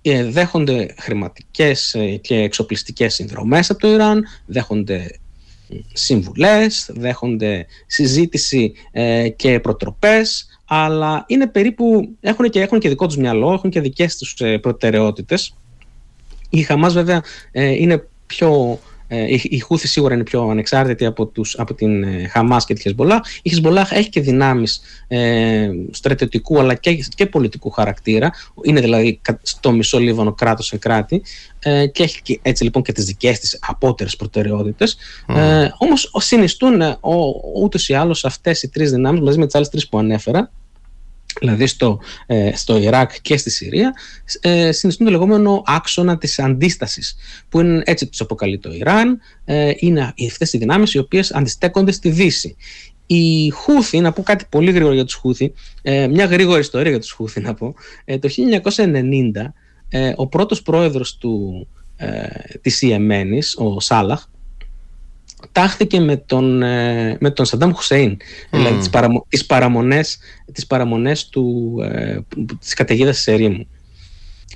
[0.01, 5.19] Ε, δέχονται χρηματικές ε, και εξοπλιστικές συνδρομές από το Ιράν, δέχονται
[5.93, 13.17] συμβουλές, δέχονται συζήτηση ε, και προτροπές, αλλά είναι περίπου, έχουν και, έχουν και δικό τους
[13.17, 15.55] μυαλό, έχουν και δικές τους προτεραιότητες.
[16.49, 18.79] Η Χαμάς βέβαια είναι πιο
[19.13, 22.82] ε, η Χούθη σίγουρα είναι πιο ανεξάρτητη από, τους, από την ε, Χαμάς και τη
[22.82, 23.19] Χεσμολάχ.
[23.41, 28.32] Η Χεσμολάχ έχει και δυνάμεις ε, στρατιωτικού αλλά και, και πολιτικού χαρακτήρα.
[28.63, 31.21] Είναι δηλαδή στο μισό Λίβανο κράτος σε κράτη
[31.60, 34.97] ε, και έχει και, έτσι λοιπόν και τις δικές της απότερες προτεραιότητες.
[35.28, 35.36] Mm.
[35.36, 36.97] Ε, όμως συνιστούν ε,
[37.56, 40.52] ούτως ή άλλως αυτές οι τρεις δυνάμεις μαζί με τις άλλες τρεις που ανέφερα
[41.39, 43.93] δηλαδή στο, ε, στο Ιράκ και στη Συρία,
[44.41, 47.15] ε, συνιστούν το λεγόμενο άξονα της αντίστασης,
[47.49, 51.91] που είναι, έτσι τους αποκαλεί το Ιράν, ε, είναι αυτές οι δυνάμεις οι οποίες αντιστέκονται
[51.91, 52.55] στη Δύση.
[53.05, 56.99] Οι Χούθη, να πω κάτι πολύ γρήγορο για τους Χούθη, ε, μια γρήγορη ιστορία για
[56.99, 57.73] τους Χούθη να πω,
[58.05, 59.53] ε, το 1990
[59.89, 62.27] ε, ο πρώτος πρόεδρος του, ε,
[62.61, 64.25] της Ιεμένης, ο Σάλαχ,
[65.51, 68.17] τάχθηκε με τον, ε, με τον Σαντάμ Χουσέιν,
[68.49, 70.17] δηλαδή τις, παραμο, τις, παραμονές,
[70.51, 72.19] τις παραμονές του, ε,
[72.60, 73.67] της καταιγίδας της ερήμου.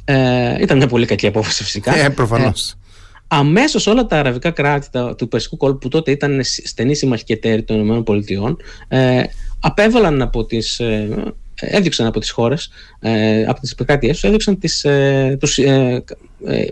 [0.06, 1.96] Ε, ήταν μια πολύ κακή απόφαση φυσικά.
[1.98, 2.72] Ε, προφανώς.
[2.72, 2.76] Ε,
[3.28, 7.98] αμέσως όλα τα αραβικά κράτη τα, του Περσικού κόλπου που τότε ήταν στενή συμμαχικοί των
[7.98, 8.56] ΗΠΑ
[8.88, 9.24] ε,
[9.60, 11.10] απέβαλαν από τις ε,
[11.56, 16.04] έδειξαν από τις χώρες, ε, από τις επικράτειές τους, έδειξαν τις, ε, τους ε,
[16.46, 16.66] ε,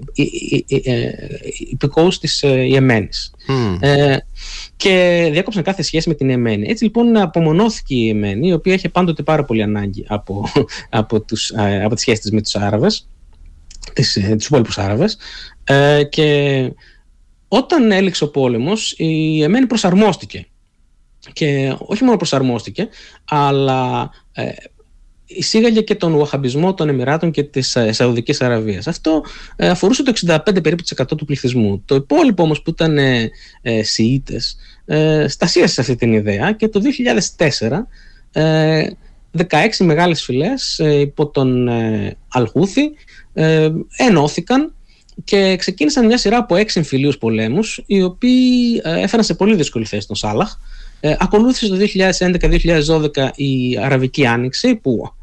[1.69, 3.33] υπηκόους της Ιεμένης.
[3.47, 3.77] Mm.
[4.75, 6.67] και διάκοψαν κάθε σχέση με την Ιεμένη.
[6.69, 10.47] Έτσι λοιπόν απομονώθηκε η Ιεμένη, η οποία είχε πάντοτε πάρα πολύ ανάγκη από,
[10.89, 13.07] από, τους, από τις σχέσεις της με τους Άραβες,
[13.93, 15.17] τις, τους υπόλοιπους Άραβες,
[16.09, 16.71] και
[17.47, 20.47] όταν έληξε ο πόλεμος, η Ιεμένη προσαρμόστηκε.
[21.33, 22.89] Και όχι μόνο προσαρμόστηκε,
[23.25, 24.09] αλλά
[25.25, 28.87] εισήγαγε και τον Ουαχαμπισμό των Εμμυράτων και της ε, Σαουδικής Αραβίας.
[28.87, 29.23] Αυτό
[29.55, 30.83] ε, αφορούσε το 65 περίπου
[31.17, 31.81] του πληθυσμού.
[31.85, 33.29] Το υπόλοιπο όμως που ήταν ε,
[33.61, 36.81] ε Σιήτες ε, στασίασε σε αυτή την ιδέα και το
[37.37, 37.69] 2004
[38.31, 38.87] ε,
[39.37, 39.45] 16
[39.79, 42.91] μεγάλες φυλές ε, υπό τον ε, Αλχούθη
[43.97, 44.73] ενώθηκαν
[45.23, 50.07] και ξεκίνησαν μια σειρά από έξι εμφυλίους πολέμους οι οποίοι έφεραν σε πολύ δύσκολη θέση
[50.07, 50.57] τον Σάλαχ
[51.05, 51.77] ε, ακολούθησε το
[53.15, 55.13] 2011-2012 η Αραβική Άνοιξη που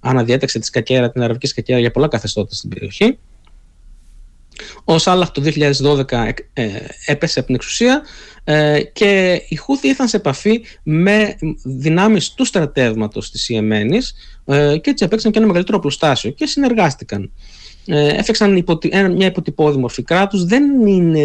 [0.00, 3.18] αναδιέταξε τη σκακέρα, την Αραβική σκακέρα για πολλά καθεστώτα στην περιοχή.
[4.84, 5.42] Ο Σάλαχ το
[6.10, 6.68] 2012 ε,
[7.06, 8.02] έπεσε από την εξουσία
[8.44, 14.90] ε, και οι Χούθοι ήρθαν σε επαφή με δυνάμεις του στρατεύματος της Ιεμένης ε, και
[14.90, 17.28] έτσι απέξαν και ένα μεγαλύτερο πλουστάσιο και συνεργάστηκαν ε,
[17.86, 18.90] έφτιαξαν υποτι...
[19.14, 20.44] μια υποτυπώδη μορφή κράτους.
[20.44, 20.64] Δεν,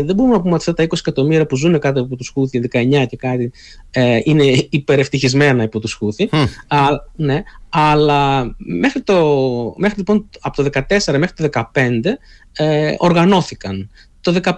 [0.05, 2.61] δεν μπορούμε να πούμε ότι αυτά τα 20 εκατομμύρια που ζουν κάτω από του Χούθη,
[2.71, 3.51] 19 και κάτι,
[3.91, 6.29] ε, είναι υπερευτυχισμένα υπό του Χούθη.
[7.15, 9.25] ναι, αλλά μέχρι, το,
[9.77, 11.99] μέχρι λοιπόν, από το 2014 μέχρι το 2015
[12.51, 13.89] ε, οργανώθηκαν.
[14.21, 14.51] Το 2015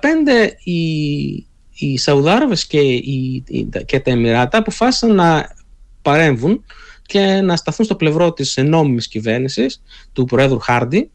[0.63, 0.83] οι,
[1.73, 3.43] οι Σαουδάραβες και, οι,
[3.85, 5.55] και τα Εμμυράτα αποφάσισαν να
[6.01, 6.63] παρέμβουν
[7.05, 9.81] και να σταθούν στο πλευρό της νόμιμης κυβέρνησης
[10.13, 11.11] του Προέδρου Χάρντι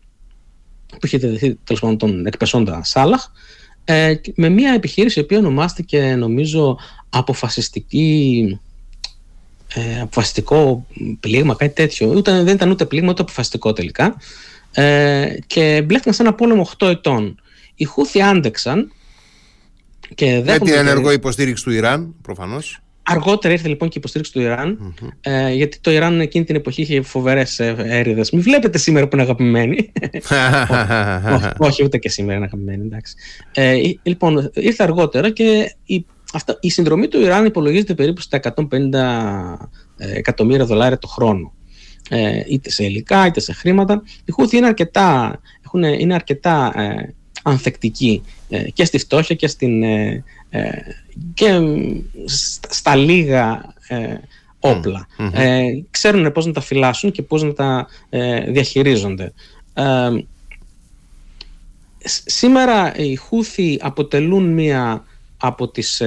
[0.90, 3.26] που είχε δεθεί τέλος πάντων τον εκπεσόντα Σάλαχ
[3.84, 8.58] ε, με μια επιχείρηση η οποία ονομάστηκε νομίζω αποφασιστική
[9.74, 10.86] ε, αποφασιστικό
[11.20, 12.12] πλήγμα, κάτι τέτοιο.
[12.16, 14.16] Ούτε, δεν ήταν ούτε πλήγμα ούτε αποφασιστικό τελικά.
[14.72, 17.40] Ε, και μπλέχτηκαν σε ένα πόλεμο 8 ετών.
[17.74, 18.92] Οι Χούθοι άντεξαν
[20.14, 22.82] και Με την ενεργό υποστήριξη του Ιράν, προφανώς.
[23.10, 26.82] Αργότερα ήρθε λοιπόν και η υποστήριξη του Ιράν, ε, γιατί το Ιράν εκείνη την εποχή
[26.82, 28.30] είχε φοβερές έρηδες.
[28.30, 29.76] Μην βλέπετε σήμερα που είναι αγαπημένοι.
[31.28, 32.84] όχι, όχι, ούτε και σήμερα είναι αγαπημένοι.
[32.84, 33.14] Εντάξει.
[33.54, 38.54] Ε, λοιπόν, ήρθε αργότερα και η, αυτά, η συνδρομή του Ιράν υπολογίζεται περίπου στα 150
[39.96, 41.52] ε, εκατομμύρια δολάρια το χρόνο.
[42.08, 44.02] Ε, είτε σε υλικά είτε σε χρήματα.
[44.24, 49.82] Οι Χούθοι είναι αρκετά, έχουν, είναι αρκετά ε, ανθεκτικοί ε, και στη φτώχεια και στην,
[49.82, 50.24] ε,
[51.34, 51.60] και
[52.68, 54.14] στα λίγα ε,
[54.60, 55.06] όπλα.
[55.32, 57.86] Ε, ξέρουν πώς να τα φυλάσσουν και πώς να τα
[58.48, 59.32] διαχειρίζονται.
[62.24, 65.04] Σήμερα οι Χούθοι αποτελούν μία
[65.36, 66.02] από τις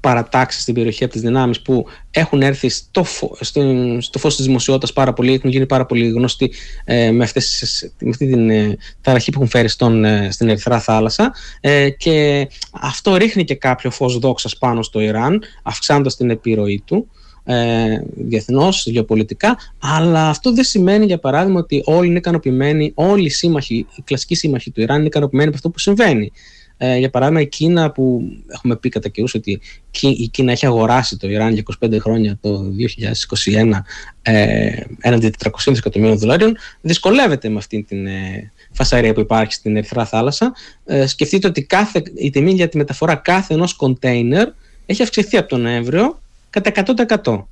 [0.00, 3.62] παρατάξεις στην περιοχή από τις δυνάμεις που έχουν έρθει στο, φω, στο,
[4.00, 6.52] στο φως της δημοσιότητας πάρα πολύ, έχουν γίνει πάρα πολύ γνωστοί
[6.84, 10.80] ε, με, αυτές, με αυτή την ε, ταραχή που έχουν φέρει στον, ε, στην Ερυθρά
[10.80, 16.82] θάλασσα ε, και αυτό ρίχνει και κάποιο φως δόξας πάνω στο Ιράν αυξάνοντας την επιρροή
[16.84, 17.08] του
[17.44, 23.30] ε, διεθνώς, γεωπολιτικά, αλλά αυτό δεν σημαίνει για παράδειγμα ότι όλοι είναι ικανοποιημένοι, όλοι οι
[23.30, 26.32] σύμμαχοι, οι κλασικοί σύμμαχοι του Ιράν είναι ικανοποιημένοι από αυτό που συμβαίνει.
[26.82, 29.60] Ε, για παράδειγμα, η Κίνα που έχουμε πει κατά καιρούς ότι
[30.00, 32.64] η Κίνα έχει αγοράσει το Ιράν για 25 χρόνια το
[33.54, 33.70] 2021
[34.22, 40.04] ε, έναντι 400 δισεκατομμύρια δολάριων, δυσκολεύεται με αυτή την ε, φασαρία που υπάρχει στην Ερυθρά
[40.04, 40.52] θάλασσα.
[40.84, 44.48] Ε, σκεφτείτε ότι κάθε, η τιμή για τη μεταφορά κάθε ενός κοντέινερ
[44.86, 46.72] έχει αυξηθεί από τον Νοέμβριο κατά
[47.22, 47.42] 100%.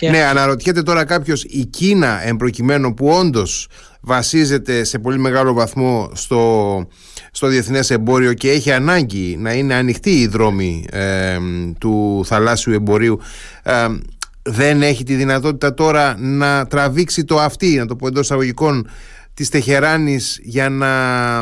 [0.00, 3.68] Ναι, αναρωτιέται τώρα κάποιος η Κίνα εμπροκειμένου που όντως
[4.00, 6.86] βασίζεται σε πολύ μεγάλο βαθμό στο,
[7.30, 10.84] στο διεθνές εμπόριο και έχει ανάγκη να είναι ανοιχτή η δρόμη
[11.78, 13.20] του θαλάσσιου εμπορίου
[14.50, 18.88] δεν έχει τη δυνατότητα τώρα να τραβήξει το αυτή, να το πω εντός αγωγικών
[19.34, 20.86] της Τεχεράνης για να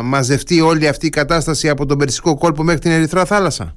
[0.03, 3.77] μαζευτεί όλη αυτή η κατάσταση από τον Περσικό κόλπο μέχρι την Ερυθρά θάλασσα;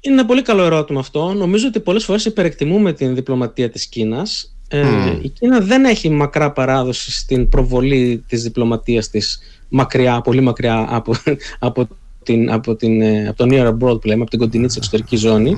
[0.00, 1.32] Είναι ένα πολύ καλό ερώτημα αυτό.
[1.32, 4.57] Νομίζω ότι πολλές φορές υπερεκτιμούμε την διπλωματία της Κίνας.
[4.68, 10.86] Ε, η Κίνα δεν έχει μακρά παράδοση στην προβολή της διπλωματίας της μακριά, πολύ μακριά
[10.88, 11.14] από,
[11.58, 11.88] από,
[12.22, 15.16] την, από, την, ε, από το Near Abroad που λέμε, από την κοντινή της εξωτερική
[15.16, 15.54] ζώνη,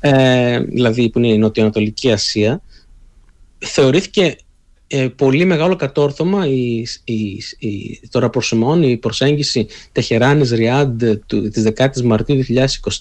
[0.00, 2.60] ε, δηλαδή που είναι η Νοτιοανατολική Ασία.
[3.58, 4.36] Θεωρήθηκε
[4.88, 12.02] ε, πολύ μεγάλο κατόρθωμα η, η, η, το ραπορσιμόν, η προσέγγιση Τεχεράνης Ριάντ της 10ης
[12.02, 12.44] Μαρτίου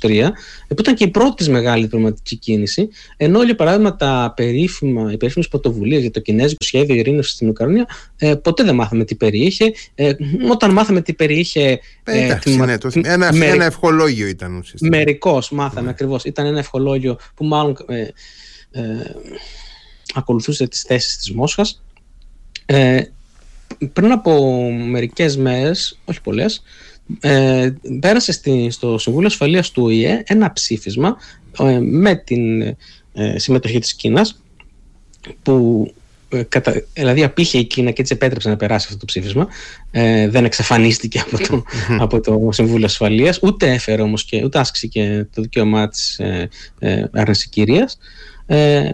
[0.01, 0.27] 2023
[0.67, 5.47] που ήταν και η πρώτη μεγάλη διπλωματική κίνηση ενώ για παράδειγμα τα περίφημα, οι περίφημες
[5.47, 9.71] πρωτοβουλίες για το κινέζικο σχέδιο ειρήνευσης στην Ουκρανία ε, ποτέ δεν μάθαμε τι περιείχε.
[9.95, 10.13] Ε,
[10.51, 13.51] όταν μάθαμε τι περιείχε ε, Εντάξει, ναι, το, ένα, μερι...
[13.51, 14.97] ένα ευχολόγιο ήταν ουσιαστικά.
[14.97, 15.89] μερικώς μάθαμε ναι.
[15.89, 16.23] ακριβώς.
[16.23, 18.01] Ήταν ένα ευχολόγιο που μάλλον ε,
[18.71, 18.81] ε,
[20.13, 21.83] ακολουθούσε τις θέσεις της Μόσχας.
[22.65, 23.01] Ε,
[23.93, 26.63] πριν από μερικές μέρες, όχι πολλές,
[27.19, 31.17] ε, πέρασε στη, στο Συμβούλιο Ασφαλείας του ΟΗΕ ένα ψήφισμα
[31.59, 32.75] ε, με την ε,
[33.35, 34.41] συμμετοχή της Κίνας
[35.43, 35.87] που
[36.29, 36.83] ε, κατα...
[36.93, 39.47] δηλαδή απήχε η Κίνα και έτσι επέτρεψε να περάσει αυτό το ψήφισμα
[39.91, 41.63] ε, δεν εξαφανίστηκε από το,
[42.03, 46.49] από το Συμβούλιο Ασφαλείας ούτε έφερε όμως και ούτε άσκησε και το δικαίωμά της ε,
[46.79, 47.03] ε,
[48.47, 48.89] ε,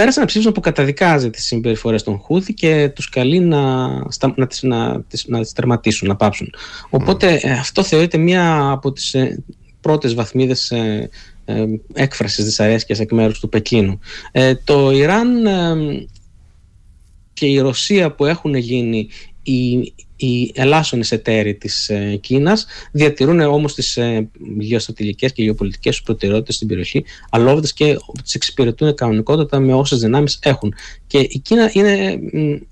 [0.00, 3.88] πέρασε ένα ψήφισμα που καταδικάζει τις συμπεριφορές των Χούθη και τους καλεί να,
[4.34, 6.54] να, τις, να, τις, να τις τερματίσουν, να πάψουν.
[6.90, 9.42] Οπότε ε, αυτό θεωρείται μία από τις ε,
[9.80, 11.08] πρώτες βαθμίδες ε,
[11.44, 13.98] ε, έκφρασης δυσαρέσκειας εκ μέρους του Πεκίνου.
[14.32, 15.28] Ε, το Ιράν
[17.32, 19.08] και η Ρωσία που έχουν γίνει
[19.42, 24.28] οι, οι ελάσσονες εταίροι της ε, Κίνας διατηρούν όμως τις ε,
[24.58, 30.38] γεωστρατηγικές και γεωπολιτικές τους προτεραιότητες στην περιοχή αλόβητες και τις εξυπηρετούν κανονικότατα με όσες δυνάμεις
[30.42, 30.74] έχουν.
[31.06, 32.18] Και η Κίνα είναι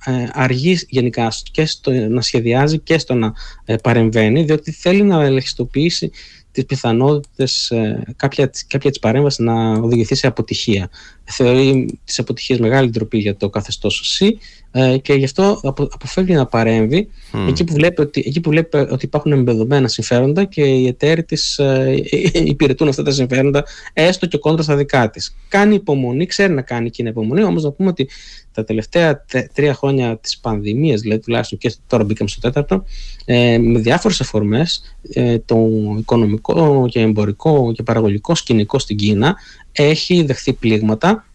[0.04, 3.32] ε, αργή γενικά και στο να σχεδιάζει και στο να
[3.64, 6.10] ε, παρεμβαίνει διότι θέλει να ελεγχιστοποιήσει
[6.52, 10.90] τις πιθανότητες ε, κάποια, κάποια της παρέμβασης να οδηγηθεί σε αποτυχία.
[11.30, 14.38] Θεωρεί τις αποτυχίες μεγάλη ντροπή για το καθεστώς ΣΥ
[14.70, 17.08] ε, και γι' αυτό αποφεύγει να παρέμβει
[17.48, 21.58] εκεί, που βλέπει ότι, εκεί που βλέπει ότι υπάρχουν εμπεδομένα συμφέροντα και οι εταίροι της
[21.58, 21.94] ε,
[22.32, 25.36] υπηρετούν αυτά τα συμφέροντα έστω και κόντρα στα δικά της.
[25.48, 28.08] Κάνει υπομονή, ξέρει να κάνει εκείνη υπομονή, όμως να πούμε ότι
[28.52, 32.84] τα τελευταία τρία χρόνια της πανδημίας, δηλαδή τουλάχιστον και τώρα μπήκαμε στο τέταρτο,
[33.24, 35.54] ε, με διάφορες αφορμές, ε, το
[35.98, 39.36] οικονομικό οικονομικό και εμπορικό και παραγωγικό σκηνικό στην Κίνα
[39.72, 41.26] έχει δεχθεί πλήγματα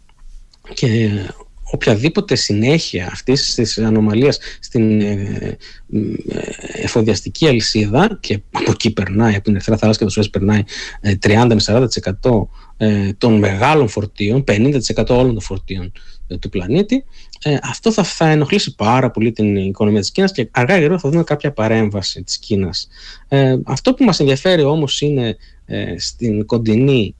[0.73, 1.09] και
[1.73, 5.57] οποιαδήποτε συνέχεια αυτής της ανομαλίας στην ε,
[6.29, 6.39] ε,
[6.73, 10.63] εφοδιαστική αλυσίδα και από εκεί περνάει, από την Ερθρά Θάλασσα και το Σουέζ περνάει
[11.01, 11.87] 30 με
[12.21, 12.47] 40%
[13.17, 15.91] των μεγάλων φορτίων, 50% όλων των φορτίων
[16.39, 17.03] του πλανήτη,
[17.63, 21.23] αυτό θα, θα ενοχλήσει πάρα πολύ την οικονομία της Κίνας και αργά ή θα δούμε
[21.23, 22.87] κάποια παρέμβαση της Κίνας.
[23.63, 25.37] αυτό που μας ενδιαφέρει όμως είναι
[25.97, 27.15] στην κοντινή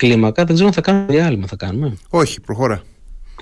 [0.00, 1.96] κλίμακα, δεν ξέρω αν θα κάνουμε διάλειμμα θα κάνουμε.
[2.08, 2.82] Όχι, προχώρα.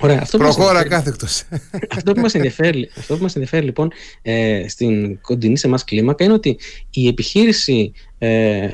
[0.01, 1.45] Ωραία, αυτό Προχώρα κάθεκτος.
[1.97, 3.91] αυτό, που μας ενδιαφέρει, αυτό που μας ενδιαφέρει λοιπόν
[4.23, 6.59] ε, στην κοντινή σε εμάς κλίμακα είναι ότι
[6.91, 8.69] η επιχείρηση ε,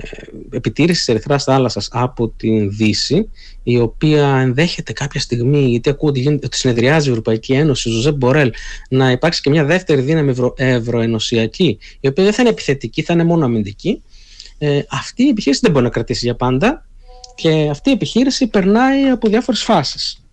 [0.51, 3.31] επιτήρησης ερυθράς θάλασσας από την Δύση
[3.63, 7.93] η οποία ενδέχεται κάποια στιγμή γιατί ακούω ότι, γίνεται, ότι συνεδριάζει η Ευρωπαϊκή Ένωση, ο
[7.93, 8.53] Ζωζέ Μπορέλ
[8.89, 13.13] να υπάρξει και μια δεύτερη δύναμη ευρω, ευρωενωσιακή η οποία δεν θα είναι επιθετική, θα
[13.13, 14.03] είναι μόνο αμυντική
[14.59, 16.84] ε, αυτή η επιχείρηση δεν μπορεί να κρατήσει για πάντα
[17.35, 20.25] και αυτή η επιχείρηση περνάει από διάφορες φάσεις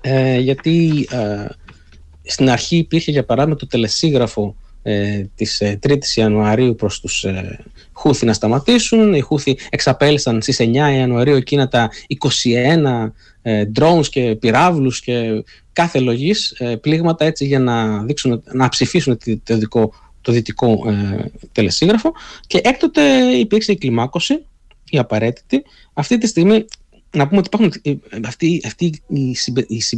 [0.00, 1.46] ε, γιατί ε,
[2.22, 7.64] στην αρχή υπήρχε για παράδειγμα το τελεσίγραφο ε, της 3ης ε, Ιανουαρίου προς τους ε,
[7.92, 9.14] Χούθη να σταματήσουν.
[9.14, 11.90] Οι Χούθη εξαπέλυσαν στις 9 Ιανουαρίου εκείνα τα
[12.44, 13.10] 21
[13.42, 19.18] ε, drones και πυράβλους και κάθε λογής ε, πλήγματα έτσι για να, δείξουν, να ψηφίσουν
[19.42, 20.84] το δικό το δυτικό
[21.52, 22.12] τελεσίγραφο
[22.46, 24.44] και έκτοτε υπήρξε η κλιμάκωση
[24.90, 25.62] η απαραίτητη.
[25.98, 26.64] Αυτή τη στιγμή
[27.16, 29.36] να πούμε ότι υπάρχουν, ε, αυτή, αυτή η,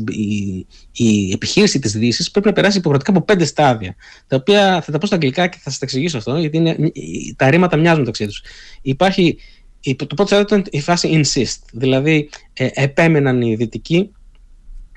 [0.08, 3.94] η, η, επιχείρηση της Δύσης πρέπει να περάσει υποχρεωτικά από πέντε στάδια,
[4.26, 6.76] τα οποία θα τα πω στα αγγλικά και θα σας τα εξηγήσω αυτό, γιατί είναι,
[7.37, 8.42] τα ρήματα μοιάζουν μεταξύ τους.
[8.82, 9.38] Υπάρχει,
[9.96, 14.11] το πρώτο στάδιο ήταν η φάση insist, δηλαδή ε, επέμεναν οι δυτικοί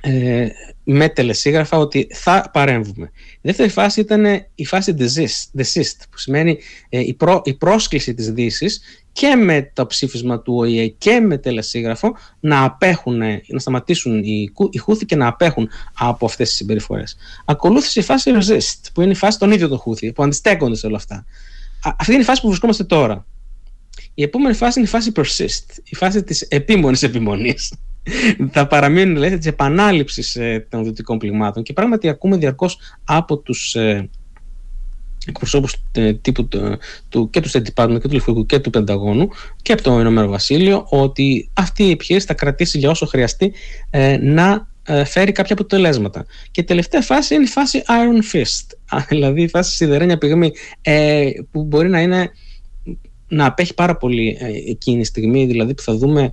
[0.01, 0.47] ε,
[0.83, 3.11] με τελεσίγραφα ότι θα παρέμβουμε.
[3.35, 6.57] Η δεύτερη φάση ήταν η φάση desist, desist που σημαίνει
[6.89, 8.81] ε, η, η πρόσκληση της δύσης
[9.11, 14.77] και με το ψήφισμα του ΟΗΕ και με τελεσίγραφο να απέχουν, να σταματήσουν οι, οι
[14.77, 17.15] Χούθη και να απέχουν από αυτές τις συμπεριφορές.
[17.45, 20.87] Ακολούθησε η φάση resist που είναι η φάση των ίδιων των Χούθη που αντιστέκονται σε
[20.87, 21.25] όλα αυτά.
[21.97, 23.25] αυτή είναι η φάση που βρισκόμαστε τώρα.
[24.13, 27.73] Η επόμενη φάση είναι η φάση persist, η φάση της επίμονης επιμονής
[28.53, 33.75] θα παραμείνουν λέει, της επανάληψης ε, των δυτικών πλημμάτων και πράγματι ακούμε διαρκώς από τους
[33.75, 34.09] ε,
[35.27, 36.47] εκπροσώπους ε, τύπου
[37.09, 39.29] του, και του State Department και του Λευκού και του Πενταγώνου
[39.61, 43.53] και από το Ηνωμένο Βασίλειο ότι αυτή η επιχείρηση θα κρατήσει για όσο χρειαστεί
[43.89, 46.25] ε, να ε, φέρει κάποια αποτελέσματα.
[46.51, 51.29] Και η τελευταία φάση είναι η φάση Iron Fist, δηλαδή η φάση σιδερένια πυγμή ε,
[51.51, 52.31] που μπορεί να είναι
[53.27, 56.31] να απέχει πάρα πολύ εκείνη τη στιγμή, δηλαδή που θα δούμε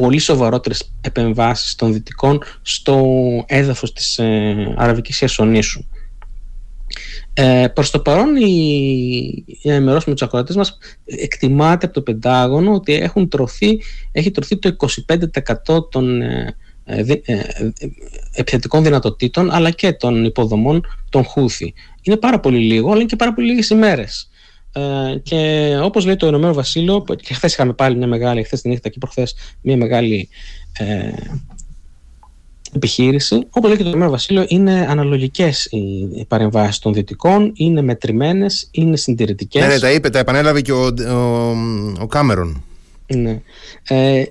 [0.00, 3.04] πολύ σοβαρότερες επεμβάσεις των δυτικών στο
[3.46, 5.84] έδαφος της ε, Αραβικής Χερσονήσου.
[7.34, 12.94] Ε, προς το παρόν η, η ενημερώσουμε τους ακροατές μας εκτιμάται από το Πεντάγωνο ότι
[12.94, 13.80] έχουν τρωθεί,
[14.12, 14.76] έχει τρωθεί το
[15.66, 17.42] 25% των ε, ε, ε,
[18.34, 21.74] επιθετικών δυνατοτήτων αλλά και των υποδομών των Χούθη.
[22.02, 24.30] Είναι πάρα πολύ λίγο αλλά είναι και πάρα πολύ λίγες ημέρες.
[24.72, 28.70] Ε, και όπως λέει το Ηνωμένο Βασίλειο, και χθες είχαμε πάλι μια μεγάλη, χθες την
[28.70, 30.28] νύχτα και προχθές μια μεγάλη
[30.78, 31.12] ε,
[32.74, 33.46] επιχείρηση.
[33.50, 35.64] Όπως λέει και το Ηνωμένο Βασίλειο, είναι αναλογικές
[36.16, 39.62] οι παρεμβάσεις των δυτικών, είναι μετρημένες, είναι συντηρητικές.
[39.62, 41.50] Ναι, ναι, τα είπε, τα επανέλαβε και ο, ο,
[42.00, 42.64] ο Κάμερον.
[43.06, 43.40] Ναι.
[43.88, 44.24] Ε,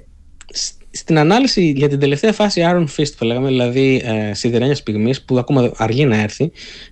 [0.91, 5.37] στην ανάλυση για την τελευταία φάση Iron Fist που λέγαμε, δηλαδή ε, σιδερένιας πυγμής που
[5.37, 6.51] ακόμα αργεί να έρθει,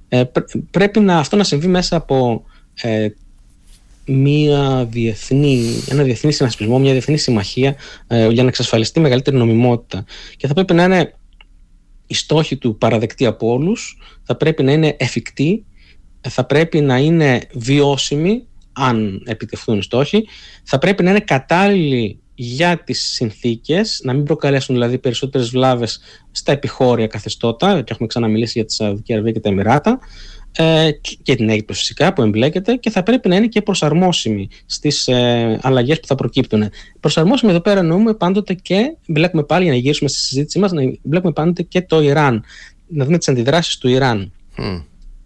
[0.10, 0.24] ε,
[0.72, 2.44] πρέπει να, αυτό να συμβεί μέσα από
[2.82, 3.08] ε,
[4.06, 7.76] μια διεθνή, ένα διεθνή συνασπισμό, μια διεθνή συμμαχία
[8.08, 10.06] ε, για να εξασφαλιστεί μεγαλύτερη νομιμότητα.
[10.38, 11.14] Και θα πρέπει να είναι
[12.08, 15.66] η στόχη του παραδεκτή από όλους, θα πρέπει να είναι εφικτή,
[16.30, 20.28] θα πρέπει να είναι βιώσιμη, αν επιτευχθούν οι στόχοι,
[20.64, 26.00] θα πρέπει να είναι κατάλληλη για τις συνθήκες, να μην προκαλέσουν δηλαδή περισσότερες βλάβες
[26.32, 30.00] στα επιχώρια καθεστώτα, και έχουμε ξαναμιλήσει για τη Σαουδική Αραβία και τα Εμμυράτα,
[30.60, 30.90] ε,
[31.22, 35.60] και την Αίγυπτο φυσικά που εμπλέκεται και θα πρέπει να είναι και προσαρμόσιμη στις ε,
[35.62, 36.70] αλλαγές που θα προκύπτουν.
[37.00, 40.82] Προσαρμόσιμη εδώ πέρα εννοούμε πάντοτε και, μπλέκουμε πάλι για να γυρίσουμε στη συζήτησή μας, να
[41.02, 42.44] μπλέκουμε πάντοτε και το Ιράν,
[42.88, 44.32] να δούμε τις αντιδράσεις του Ιράν.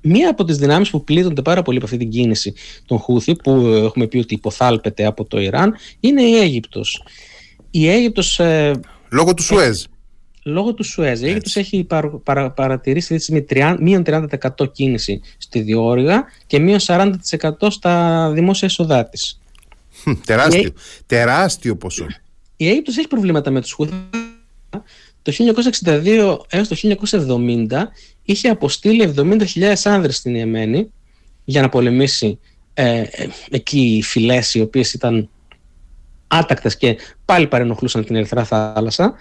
[0.01, 2.53] Μία από τις δυνάμεις που πλήττονται πάρα πολύ από αυτή την κίνηση
[2.85, 7.03] των Χούθη, που έχουμε πει ότι υποθάλπεται από το Ιράν, είναι η Αίγυπτος.
[7.71, 8.39] Η Αίγυπτος...
[8.39, 8.79] Ε,
[9.09, 9.83] Λόγω του Σουέζ
[10.43, 11.21] λόγω του Σουέζ.
[11.21, 17.11] Η Αίγυπτος έχει παρα, παρα, παρατηρήσει με μείον 30% κίνηση στη διόρυγα και μείον 40%
[17.69, 19.39] στα δημόσια έσοδά της.
[20.25, 20.61] Τεράστιο.
[20.61, 20.73] Η...
[21.05, 22.05] Τεράστιο ποσό.
[22.57, 23.93] Η Αίγυπτος έχει προβλήματα με τους Χούθη.
[25.21, 25.33] Το
[25.83, 26.75] 1962 έως το
[27.67, 27.67] 1970
[28.23, 30.91] είχε αποστείλει 70.000 άνδρες στην Ιεμένη
[31.43, 32.39] για να πολεμήσει
[32.73, 33.03] ε,
[33.49, 35.29] εκεί φυλές οι οποίες ήταν
[36.31, 39.13] άτακτες και πάλι παρενοχλούσαν την Ερυθρά θάλασσα.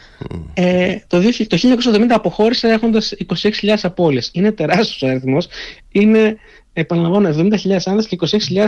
[0.54, 1.56] Ε, το, το
[1.94, 4.30] 1970 αποχώρησε έχοντας 26.000 απώλειες.
[4.32, 5.48] Είναι τεράστιος ο αριθμός.
[5.88, 6.36] Είναι,
[6.72, 8.18] επαναλαμβάνω, 70.000 άνδρες και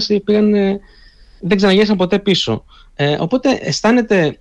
[0.09, 0.81] 26.000 πήγαν, ε,
[1.41, 2.65] δεν ξαναγύρισαν ποτέ πίσω.
[2.95, 4.39] Ε, οπότε αισθάνεται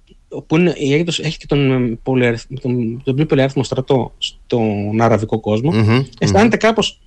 [0.47, 1.99] που είναι, η Αίγυπτος έχει και τον,
[2.61, 6.59] τον, τον πιο πολυάριθμο στρατό στον αραβικό κόσμο, mm-hmm, αισθάνεται mm-hmm.
[6.59, 7.01] κάπως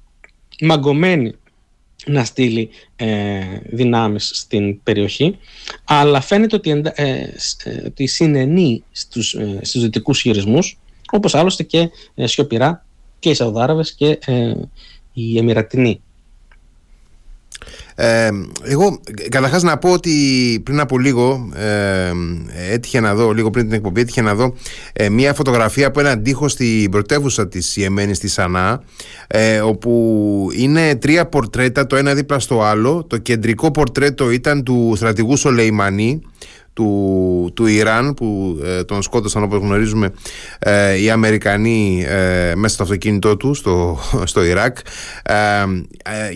[0.60, 1.34] μαγκωμένη
[2.06, 5.38] να στείλει ε, δυνάμεις στην περιοχή.
[5.84, 7.10] Αλλά φαίνεται ότι, ε,
[7.64, 10.78] ε, ότι συνενεί στους, ε, στους δυτικούς χειρισμούς
[11.10, 12.84] όπως άλλωστε και ε, σιωπηρά
[13.18, 14.52] και οι Σαουδάραβες και ε,
[15.12, 16.02] οι Εμμυρατινοί
[17.94, 18.28] ε,
[18.62, 20.12] εγώ καταρχάς να πω ότι
[20.64, 22.12] πριν από λίγο ε,
[22.72, 24.54] έτυχε να δω, λίγο πριν την εκπομπή, έτυχε να δω
[24.92, 28.82] ε, μια φωτογραφία από έναν τοίχο στην πρωτεύουσα της Ιεμένης στη Σανά
[29.26, 33.04] ε, όπου είναι τρία πορτρέτα το ένα δίπλα στο άλλο.
[33.08, 36.22] Το κεντρικό πορτρέτο ήταν του στρατηγού Σολεϊμανί
[36.74, 40.12] του, του Ιράν που ε, τον σκότωσαν όπως γνωρίζουμε
[40.58, 44.76] ε, οι Αμερικανοί ε, μέσα στο αυτοκίνητό του στο, στο Ιράκ.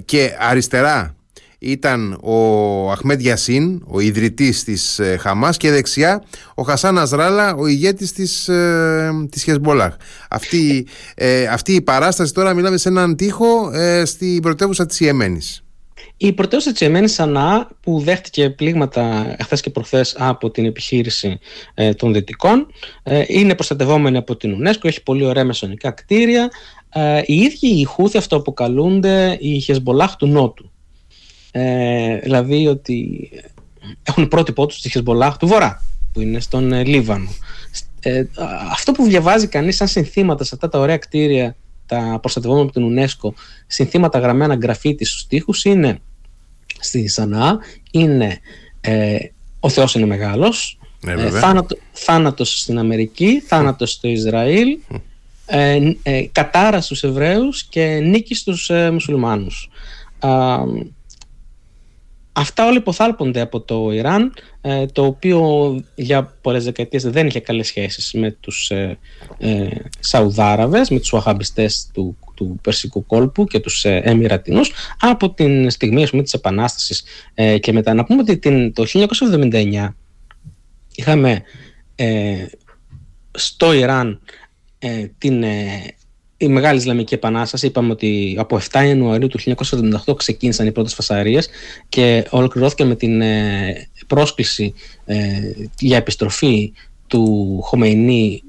[0.05, 1.15] Και αριστερά
[1.59, 6.23] ήταν ο Αχμέντ Γιασίν, ο ιδρυτής της Χαμάς και δεξιά
[6.55, 8.51] ο Χασάν Αζράλα, ο ηγέτης της,
[9.31, 9.95] της Χεσμολάχ.
[10.31, 10.87] Αυτή,
[11.51, 13.71] αυτή η παράσταση τώρα μιλάμε σε έναν τοίχο
[14.05, 15.63] στην πρωτεύουσα της Ιεμένης.
[16.21, 21.39] Η πρωτεύουσα της Εμένη Σανά, που δέχτηκε πλήγματα χθε και προχθές από την επιχείρηση
[21.75, 22.67] ε, των Δυτικών,
[23.03, 26.49] ε, είναι προστατευόμενη από την UNESCO, έχει πολύ ωραία μεσονικά κτίρια.
[26.93, 30.71] Ε, οι ίδιοι οι Χούθοι αυτοαποκαλούνται οι Χεσμολάχ του Νότου.
[31.51, 33.31] Ε, δηλαδή ότι
[34.03, 35.83] έχουν πρότυπό τους στη Χεσμολάχ του Βορρά,
[36.13, 37.31] που είναι στον ε, Λίβανο.
[38.01, 38.25] Ε,
[38.71, 41.57] αυτό που διαβάζει κανείς σαν συνθήματα σε αυτά τα ωραία κτίρια
[41.89, 43.33] τα προστατευόμενα από την UNESCO
[43.67, 45.99] συνθήματα γραμμένα γραφίτι στους τοίχους είναι
[46.79, 47.59] στη Σανά
[47.91, 48.39] είναι
[48.81, 49.17] ε,
[49.61, 54.79] ο Θεός είναι μεγάλος ναι, ε, θάνατο, θάνατος στην Αμερική θάνατος στο Ισραήλ
[55.47, 59.71] ε, ε, κατάρα στους Εβραίους και νίκη στους ε, Μουσουλμάνους
[62.39, 67.67] Αυτά όλα υποθάλπονται από το Ιράν, ε, το οποίο για πολλές δεκαετίες δεν είχε καλές
[67.67, 68.99] σχέσεις με τους ε,
[69.39, 69.69] ε,
[69.99, 76.09] Σαουδάραβες, με τους Ουαχαμπιστές του, του Περσικού κόλπου και τους ε, Εμμυρατινούς από την στιγμή
[76.09, 77.95] πούμε, της Επανάστασης ε, και μετά.
[77.95, 79.89] Να πούμε ότι την, το 1979
[80.95, 81.43] είχαμε
[81.95, 82.47] ε,
[83.31, 84.21] στο Ιράν
[85.19, 85.45] την
[86.41, 89.39] η Μεγάλη Ισλαμική Επανάσταση, είπαμε ότι από 7 Ιανουαρίου του
[90.07, 91.49] 1978 ξεκίνησαν οι πρώτες φασαρίες
[91.89, 94.75] και ολοκληρώθηκε με την ε, πρόσκληση
[95.05, 95.17] ε,
[95.79, 96.73] για επιστροφή
[97.07, 98.43] του Χομεϊνή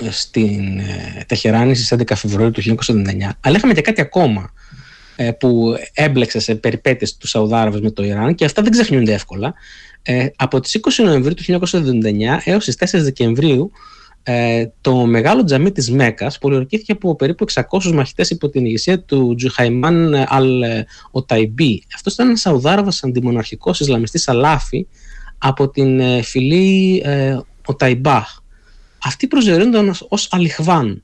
[0.00, 3.30] ε, στην ε, Τεχεράνη στις 11 Φεβρουαρίου του 1979.
[3.40, 4.52] Αλλά είχαμε και κάτι ακόμα
[5.38, 9.54] που έμπλεξε σε περιπέτειες τους Σαουδάραβες με το Ιράν και αυτά δεν ξεχνιούνται εύκολα.
[10.36, 11.80] από τις 20 Νοεμβρίου του 1979
[12.44, 13.70] έως τις 4 Δεκεμβρίου
[14.22, 19.34] ε, το μεγάλο τζαμί της Μέκας πολιορκήθηκε από περίπου 600 μαχητές υπό την ηγεσία του
[19.34, 20.62] Τζουχαϊμάν Αλ
[21.10, 21.82] Οταϊμπή.
[21.94, 24.86] Αυτός ήταν ένας Σαουδάραβας αντιμοναρχικός Ισλαμιστής Αλάφη
[25.38, 28.38] από την ε, φυλή ε, Οταϊμπάχ.
[29.04, 31.02] Αυτοί προσδιορίζονταν ως Αλιχβάν,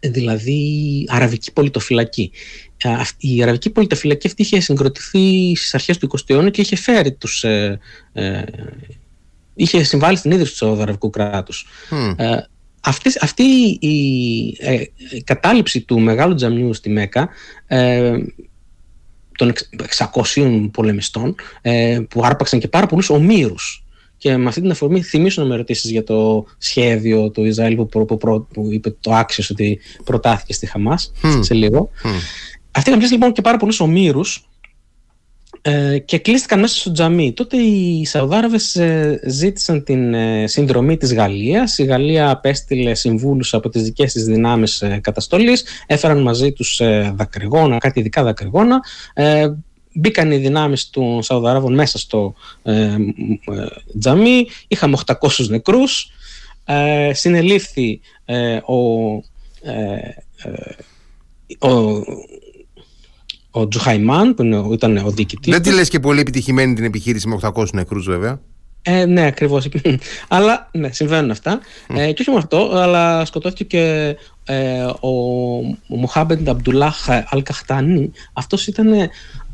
[0.00, 2.30] δηλαδή αραβική πολιτοφυλακή.
[2.76, 2.88] Ε,
[3.18, 7.44] η αραβική πολιτοφυλακή αυτή είχε συγκροτηθεί στις αρχές του 20ου αιώνα και είχε φέρει τους
[7.44, 7.78] ε,
[9.58, 11.66] είχε συμβάλει στην ίδρυση του Σαουδαραβικού κράτους.
[12.16, 12.36] Ε,
[12.80, 13.42] αυτή, αυτή
[13.80, 14.82] η, ε,
[15.24, 17.28] κατάληψη του μεγάλου τζαμιού στη Μέκα
[17.66, 18.18] ε,
[19.36, 19.52] των
[20.34, 23.82] 600 πολεμιστών ε, που άρπαξαν και πάρα πολλούς ομήρους.
[24.16, 27.88] Και με αυτή την αφορμή θυμίσω να με ρωτήσει για το σχέδιο του Ισραήλ που,
[27.88, 28.16] που,
[28.52, 31.90] που είπε το άξιο ότι προτάθηκε στη Χαμάς σε λίγο.
[32.04, 32.08] Mm.
[32.70, 34.57] Αυτοί είχαν λοιπόν και πάρα πολλούς ομήρους ε,
[36.04, 37.32] και κλείστηκαν μέσα στο τζαμί.
[37.32, 41.78] Τότε οι Σαουδάραβες ε, ζήτησαν την ε, συνδρομή της Γαλλίας.
[41.78, 45.64] Η Γαλλία απέστειλε συμβούλους από τις δικές της δυνάμεις καταστολής.
[45.86, 46.80] Έφεραν μαζί τους
[47.14, 48.80] δακρυγόνα, κάτι ειδικά δακρυγόνα.
[49.92, 52.34] Μπήκαν οι δυνάμεις των Σαουδαράβων μέσα στο
[53.98, 54.46] τζαμί.
[54.68, 56.12] Είχαμε 800 νεκρούς.
[57.12, 58.00] Συνελήφθη
[58.66, 59.22] ο
[61.58, 62.02] ο
[63.50, 65.52] ο Τζουχαϊμάν που ήταν ο διοικητής.
[65.52, 68.40] Δεν τη λες και πολύ επιτυχημένη την επιχείρηση με 800 νεκρούς, βέβαια.
[68.82, 69.68] Ε, ναι, ακριβώς.
[70.28, 71.60] αλλά ναι, συμβαίνουν αυτά.
[71.88, 75.08] Ε, και όχι μόνο αυτό, αλλά σκοτώθηκε και ε, ο,
[75.88, 78.10] ο Μουχάμπεντ Αμπτουλάχ Αλκαχτάνη.
[78.32, 78.92] Αυτός ήταν.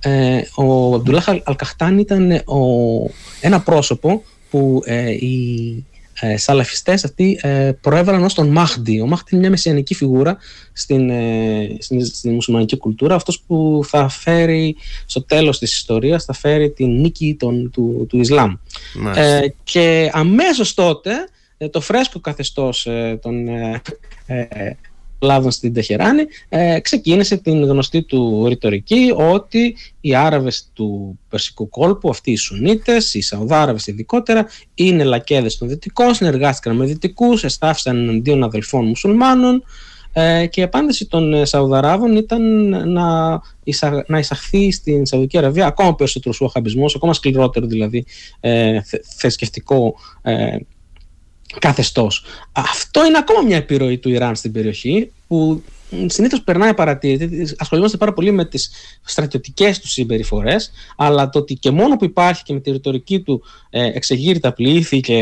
[0.00, 2.58] Ε, ο Αμπτουλάχ Αλκαχτάνη ήταν ο,
[3.40, 5.84] ένα πρόσωπο που ε, οι
[6.20, 9.00] ε, σαλαφιστές αυτοί ε, προέβαλαν ως τον Μάχντι.
[9.00, 10.36] Ο Μάχντι είναι μια μεσιανική φιγούρα
[10.72, 16.32] στην, ε, στην, στην μουσουλμανική κουλτούρα, αυτός που θα φέρει στο τέλος της ιστορίας, θα
[16.32, 18.54] φέρει την νίκη των, του, του Ισλάμ.
[19.14, 21.12] Ε, και αμέσως τότε
[21.58, 23.46] ε, το φρέσκο καθεστώς ε, των
[25.24, 32.08] Λάβων στην Τεχεράνη, ε, ξεκίνησε την γνωστή του ρητορική ότι οι Άραβες του Περσικού κόλπου,
[32.08, 38.42] αυτοί οι Σουνίτες, οι Σαουδάραβες ειδικότερα, είναι λακέδες των Δυτικών, συνεργάστηκαν με Δυτικούς, εστάφησαν εναντίον
[38.42, 39.62] αδελφών μουσουλμάνων
[40.16, 42.42] ε, και η απάντηση των ε, Σαουδαράβων ήταν
[42.92, 43.40] να,
[44.06, 48.04] να εισαχθεί στην Σαουδική Αραβία ακόμα περισσότερος σουαχαμπισμός, ακόμα σκληρότερο δηλαδή
[48.40, 48.78] ε,
[49.16, 50.56] θρησκευτικό ε,
[51.58, 52.24] καθεστώς.
[52.52, 55.62] Αυτό είναι ακόμα μια επιρροή του Ιράν στην περιοχή που
[56.06, 57.54] συνήθως περνάει παρατήρητη.
[57.58, 58.70] Ασχολούμαστε πάρα πολύ με τις
[59.04, 63.42] στρατιωτικές τους συμπεριφορές, αλλά το ότι και μόνο που υπάρχει και με τη ρητορική του
[63.70, 65.14] ε, εξεγείρει τα πλήθη και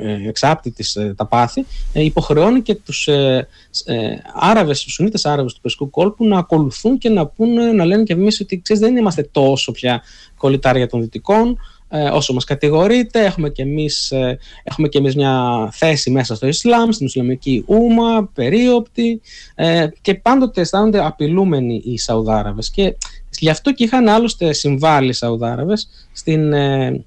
[0.00, 3.48] ε, εξάπτει τις, ε, τα πάθη, ε, υποχρεώνει και τους ε,
[3.84, 3.94] ε,
[4.34, 8.12] Άραβες, τους Σουνίτες Άραβες του Περσικού κόλπου να ακολουθούν και να, πούνε, να λένε και
[8.12, 10.02] εμείς ότι ξέρεις, δεν είμαστε τόσο πια
[10.36, 11.58] κολλητάρια των Δυτικών,
[11.88, 16.46] ε, όσο μας κατηγορείται, έχουμε και, εμείς, ε, έχουμε και εμείς μια θέση μέσα στο
[16.46, 19.20] Ισλάμ, στην Ισλαμική Ούμα, περίοπτη
[19.54, 22.96] ε, και πάντοτε αισθάνονται απειλούμενοι οι Σαουδάραβες και
[23.38, 26.52] γι' αυτό και είχαν άλλωστε συμβάλει οι Σαουδάραβες στην...
[26.52, 27.04] Ε,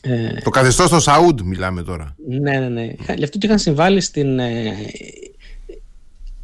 [0.00, 2.16] ε, το καθεστώς στο Σαούντ μιλάμε τώρα.
[2.28, 2.90] Ναι, ναι, ναι.
[3.16, 4.40] Γι' αυτό και είχαν συμβάλει στην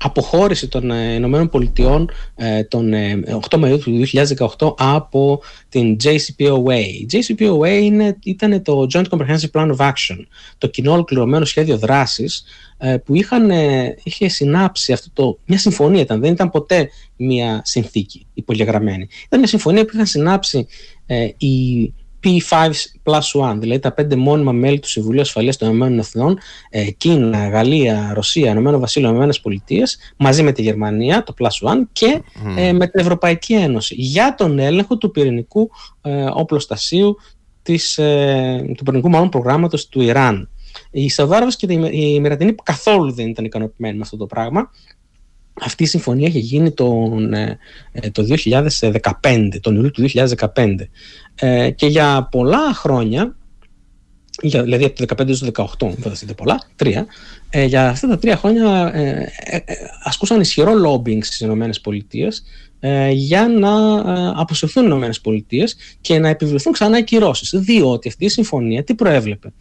[0.03, 4.05] αποχώρηση των ε, Ηνωμένων Πολιτειών ε, τον 8 ε, Μαΐου του
[4.59, 6.79] 2018 από την JCPOA.
[6.79, 10.19] Η JCPOA είναι, ήταν το Joint Comprehensive Plan of Action,
[10.59, 12.45] το κοινό ολοκληρωμένο σχέδιο δράσης
[13.05, 13.51] που είχαν,
[14.03, 19.09] είχε συνάψει αυτό το, μια συμφωνία ήταν, δεν ήταν ποτέ μια συνθήκη υπογεγραμμένη.
[19.27, 20.67] Ήταν μια συμφωνία που είχαν συνάψει
[21.37, 21.85] οι
[22.25, 22.71] P5
[23.05, 26.39] plus 1, δηλαδή τα πέντε μόνιμα μέλη του Συμβουλίου Ασφαλείας των Ηνωμένων Εθνών,
[26.71, 31.89] ε, Κίνα, Γαλλία, Ρωσία, Ηνωμένο Βασίλειο, Ηνωμένες Πολιτείες, μαζί με τη Γερμανία, το plus 1
[31.93, 32.23] και
[32.57, 35.71] ε, με την Ευρωπαϊκή Ένωση για τον έλεγχο του πυρηνικού
[36.01, 37.17] ε, οπλοστασίου
[37.63, 40.49] της, ε, του πυρηνικού μάλλον προγράμματος του Ιράν.
[40.91, 44.71] Οι Σαουδάραβες και οι Μερατινοί καθόλου δεν ήταν ικανοποιημένοι με αυτό το πράγμα.
[45.61, 47.59] Αυτή η συμφωνία είχε γίνει τον, ε,
[47.93, 50.89] ε, το 2015, τον Ιούλιο του 2015
[51.35, 53.37] ε, και για πολλά χρόνια
[54.41, 55.47] δηλαδή από το 2015 στο
[55.81, 57.07] 2018 δεν θα πολλά, τρία
[57.67, 58.93] για αυτά τα τρία χρόνια
[60.03, 62.43] ασκούσαν ισχυρό lobbying στις Ηνωμένες Πολιτείες
[63.13, 63.99] για να
[64.41, 67.51] αποσυρθούν οι Ηνωμένες Πολιτείες και να επιβληθούν ξανά οι κυρώσεις.
[67.55, 69.53] Διότι αυτή η συμφωνία τι προέβλεπε;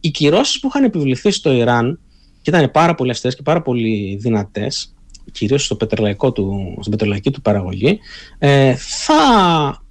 [0.00, 1.98] Οι κυρώσεις που είχαν επιβληθεί στο Ιράν
[2.42, 4.94] και ήταν πάρα πολύ αυστηρές και πάρα πολύ δυνατές
[5.32, 7.98] κυρίως στο πετρελαϊκό του, στην πετρελαϊκή του παραγωγή,
[8.38, 9.83] ε, θα,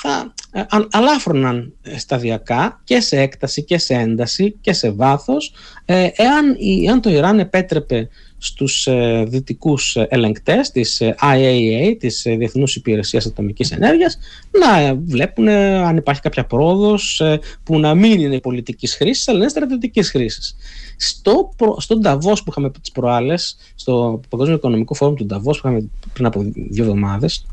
[0.00, 5.52] θα ε, αλάφρωναν σταδιακά και σε έκταση και σε ένταση και σε βάθος
[5.84, 13.26] ε, εάν, εάν το Ιράν επέτρεπε στους ε, δυτικούς ελεγκτές της IAEA, της Διεθνούς Υπηρεσίας
[13.26, 14.18] Ατομικής Ενέργειας,
[14.50, 17.22] να βλέπουν αν υπάρχει κάποια πρόοδος
[17.62, 20.56] που να μην είναι πολιτικής χρήσης, αλλά είναι στρατιωτικής χρήσης.
[20.96, 25.88] Στο, στον Νταβός που είχαμε τις προάλλες, στο Παγκόσμιο Οικονομικό Φόρουμ του Νταβός που είχαμε
[26.12, 27.44] πριν από δύο εβδομάδες,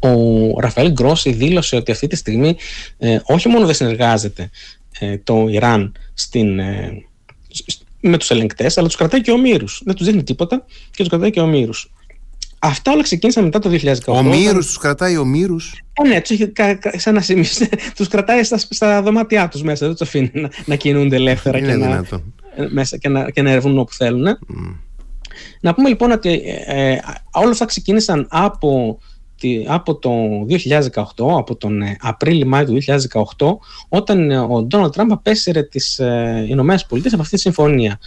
[0.00, 2.56] ο Ραφαέλ Γκρόση δήλωσε ότι αυτή τη στιγμή
[2.98, 4.50] ε, όχι μόνο δεν συνεργάζεται
[4.98, 7.04] ε, το Ιράν στην, ε,
[8.00, 9.82] με τους ελεγκτές, αλλά τους κρατάει και ομήρους.
[9.84, 11.90] Δεν τους δίνει τίποτα και τους κρατάει και ομήρους.
[12.62, 13.94] Αυτά όλα ξεκίνησαν μετά το 2018.
[14.06, 15.82] Ομήρους, τους κρατάει ομήρους.
[16.04, 16.52] Ε, ναι, τους, έχει,
[16.96, 17.22] σαν να
[17.96, 21.74] τους κρατάει στα, στα δωμάτια τους μέσα, δεν τους αφήνει να, να κινούνται ελεύθερα και
[21.74, 22.04] να,
[22.70, 24.26] μέσα, και, να, και να ερευνούν όπου θέλουν.
[24.26, 24.76] Mm.
[25.60, 26.98] Να πούμε λοιπόν ότι ε,
[27.32, 28.98] όλα αυτά ξεκίνησαν από
[29.66, 30.10] από το
[30.48, 32.78] 2018, από τον ε, Απρίλιο-Μάιο του
[33.38, 33.46] 2018,
[33.88, 37.98] όταν ε, ο Ντόναλτ Τραμπ απέσυρε τις ε, Ηνωμένες Πολιτείες από αυτή τη συμφωνία.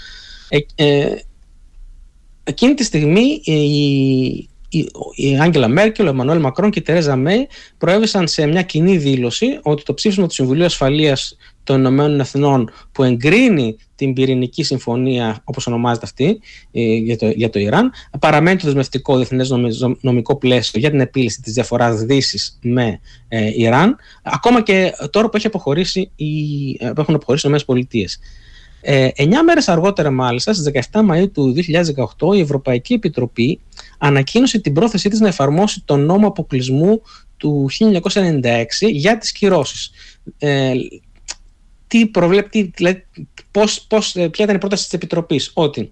[0.76, 1.16] Ε,
[2.44, 4.50] εκείνη τη στιγμή η,
[5.16, 9.60] η Άγγελα Μέρκελ, ο Εμμανουέλ Μακρόν και η Τερέζα Μέη προέβησαν σε μια κοινή δήλωση
[9.62, 15.68] ότι το ψήφισμα του Συμβουλίου Ασφαλείας των Ηνωμένων Εθνών που εγκρίνει την πυρηνική συμφωνία, όπως
[15.68, 16.40] ονομάζεται αυτή,
[16.72, 19.54] ε, για το, για το Ιράν, παραμένει το δεσμευτικό διεθνές
[20.02, 25.38] νομικό πλαίσιο για την επίλυση της διαφοράς Δύσης με ε, Ιράν, ακόμα και τώρα που,
[25.38, 26.26] έχει αποχωρήσει η,
[26.80, 28.20] ε, που έχουν αποχωρήσει οι Ηνωμένες Πολιτείες.
[28.86, 31.54] Ε, 9 μέρες αργότερα μάλιστα, στις 17 Μαΐου του
[32.20, 33.60] 2018, η Ευρωπαϊκή Επιτροπή
[33.98, 37.02] ανακοίνωσε την πρόθεσή της να εφαρμόσει τον νόμο αποκλεισμού
[37.38, 39.92] του 1996 για τις κυρώσεις.
[40.38, 40.74] Ε,
[41.94, 43.06] τι προβλέπει, δηλαδή,
[43.52, 45.92] πώς, πώς, ε, ποια ήταν η πρόταση της Επιτροπής, ότι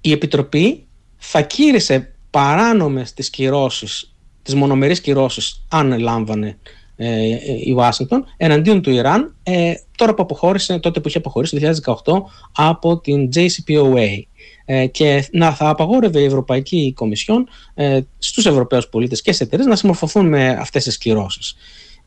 [0.00, 0.86] η Επιτροπή
[1.16, 6.58] θα κήρυσε παράνομες τις κυρώσεις, τις μονομερείς κυρώσεις, αν λάμβανε
[6.96, 12.02] ε, η Ουάσιγκτον εναντίον του Ιράν ε, τώρα που αποχώρησε, τότε που είχε αποχωρήσει το
[12.04, 14.22] 2018 από την JCPOA
[14.64, 19.68] ε, και να θα απαγόρευε η Ευρωπαϊκή Κομισιόν ε, στους Ευρωπαίους πολίτες και σε εταιρείες
[19.68, 21.56] να συμμορφωθούν με αυτές τις κυρώσεις.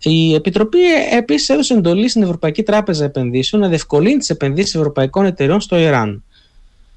[0.04, 0.80] Η Επιτροπή
[1.12, 6.24] επίσης έδωσε εντολή στην Ευρωπαϊκή Τράπεζα Επενδύσεων να διευκολύνει τις επενδύσεις ευρωπαϊκών εταιρεών στο Ιράν.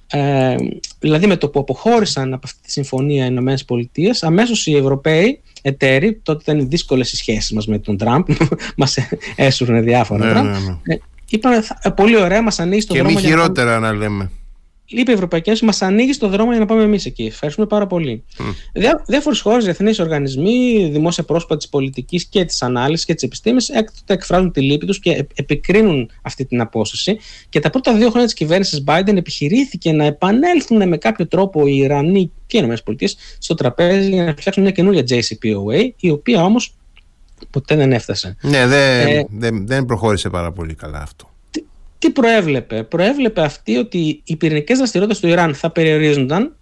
[0.07, 0.55] Ε,
[0.99, 6.21] δηλαδή με το που αποχώρησαν από αυτή τη συμφωνία οι ΗΠΑ, αμέσως οι Ευρωπαίοι εταίροι,
[6.23, 8.29] τότε ήταν δύσκολες οι σχέσεις μας με τον Τραμπ,
[8.77, 8.99] μας
[9.37, 10.43] έσουρνε διάφορα.
[10.43, 10.95] Ναι, ναι, ναι.
[10.95, 10.99] Ε,
[11.31, 11.65] είπαν
[11.97, 13.15] πολύ ωραία, μας ανοίγει το και δρόμο.
[13.15, 14.31] Και μη χειρότερα να λέμε
[14.87, 17.25] είπε η Ευρωπαϊκή Ένωση, μας ανοίγει το δρόμο για να πάμε εμείς εκεί.
[17.25, 18.25] Ευχαριστούμε πάρα πολύ.
[18.39, 18.43] Mm.
[19.07, 24.13] Διάφορες χώρες, διεθνείς οργανισμοί, δημόσια πρόσωπα της πολιτικής και της ανάλυσης και της επιστήμης έκτοτε
[24.13, 27.19] εκφράζουν τη λύπη τους και επικρίνουν αυτή την απόσταση.
[27.49, 31.77] Και τα πρώτα δύο χρόνια της κυβέρνησης Biden επιχειρήθηκε να επανέλθουν με κάποιο τρόπο οι
[31.77, 33.07] Ιρανοί και οι ΗΠΑ
[33.39, 36.75] στο τραπέζι για να φτιάξουν μια καινούργια JCPOA, η οποία όμως
[37.51, 38.37] ποτέ δεν έφτασε.
[38.41, 41.35] Ναι, δεν, ε, δεν, δεν προχώρησε πάρα πολύ καλά αυτό
[41.99, 46.57] τι προέβλεπε; Προέβλεπε αυτή ότι οι πυρηνικές δραστηριότητες του Ιράν θα περιορίζονταν.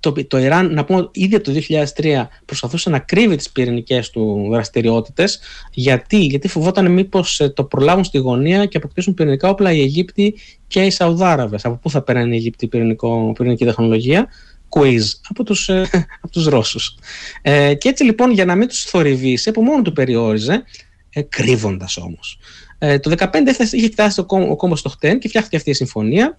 [0.00, 1.60] Το, το Ιράν, να πούμε, ήδη από το
[1.96, 5.40] 2003 προσπαθούσε να κρύβει τις πυρηνικές του δραστηριότητες.
[5.72, 10.34] Γιατί; Γιατί φοβόταν μήπως ε, το προλάβουν στη γωνία και αποκτήσουν πυρηνικά όπλα οι Αιγύπτιοι
[10.66, 11.64] και οι Σαουδάραβες.
[11.64, 14.28] Από πού θα παίρνει η Αιγύπτη πυρηνικό, πυρηνική τεχνολογία,
[14.68, 15.80] quiz από τους, ε,
[16.22, 16.96] από τους Ρώσους.
[17.42, 20.62] Ε, και έτσι λοιπόν για να μην τους θορυβήσει, από μόνο του περιόριζε,
[21.10, 22.38] ε, κρύβοντας όμως.
[22.84, 23.28] Ε, το 2015
[23.72, 26.38] είχε φτάσει ο, ο κόμμα στο χτέν και φτιάχτηκε αυτή η συμφωνία.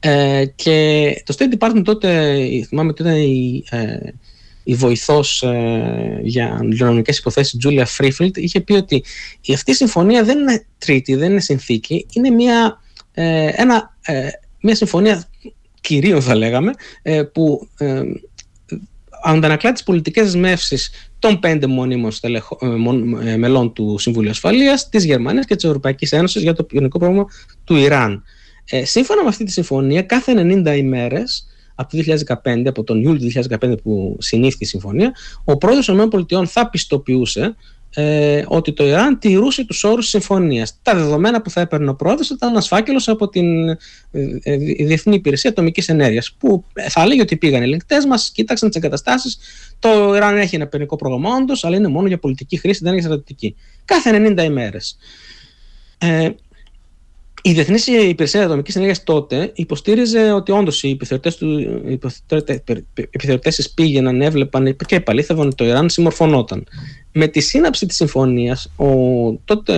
[0.00, 2.38] Ε, και το State Department τότε,
[2.68, 3.96] θυμάμαι ότι ήταν η, ε,
[4.64, 9.04] η βοηθός ε, για λιονομικές υποθέσεις Julia Freefield είχε πει ότι
[9.54, 12.80] αυτή η συμφωνία δεν είναι τρίτη, δεν είναι συνθήκη, είναι μια,
[13.12, 14.28] ε, ένα, ε,
[14.60, 15.24] μια συμφωνία
[15.80, 16.72] κυρίων θα λέγαμε
[17.32, 17.68] που
[19.24, 25.46] αντανακλά τις πολιτικές δεσμεύσεις των πέντε μονίμων ε, ε, μελών του Συμβουλίου Ασφαλείας, της Γερμανίας
[25.46, 27.26] και της Ευρωπαϊκής Ένωσης για το πυρηνικό πρόγραμμα
[27.64, 28.22] του Ιράν.
[28.64, 32.02] Ε, σύμφωνα με αυτή τη συμφωνία, κάθε 90 ημέρες από το
[32.42, 35.12] 2015, από τον Ιούλιο του 2015 που συνήφθη η συμφωνία,
[35.44, 37.56] ο πρόεδρος των ΗΠΑ θα πιστοποιούσε
[37.94, 40.78] ε, ότι το Ιράν τηρούσε τους όρους της συμφωνίας.
[40.82, 43.78] Τα δεδομένα που θα έπαιρνε ο πρόεδρος ήταν ένας φάκελος από την ε,
[44.42, 48.78] ε, Διεθνή Υπηρεσία Ατομικής Ενέργειας που θα λέγει ότι πήγαν οι ελεγκτές μας, κοίταξαν τις
[48.78, 49.38] εγκαταστάσεις,
[49.78, 53.00] το Ιράν έχει ένα πυρηνικό πρόγραμμα όντως, αλλά είναι μόνο για πολιτική χρήση, δεν είναι
[53.00, 53.56] για στρατιωτική.
[53.84, 54.96] Κάθε 90 ημέρες.
[55.98, 56.30] Ε,
[57.44, 60.98] η Διεθνή Υπηρεσία Ατομικής Ενέργειας τότε υποστήριζε ότι όντως οι
[63.10, 66.66] επιθεωρητές της πήγαιναν, έβλεπαν και επαλήθευαν ότι το Ιράν συμμορφωνόταν.
[67.12, 68.86] Με τη σύναψη της συμφωνίας, ο
[69.44, 69.74] τότε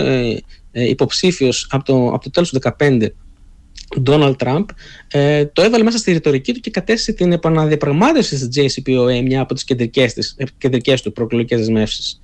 [0.71, 3.07] ε, υποψήφιος από το, από το τέλος του 2015,
[4.01, 4.69] Ντόναλτ Τραμπ,
[5.07, 9.53] ε, το έβαλε μέσα στη ρητορική του και κατέστησε την επαναδιαπραγμάτευση της JCPOA, μια από
[9.53, 9.63] τις
[10.57, 12.19] κεντρικές του προεκλογικές δεσμεύσεις.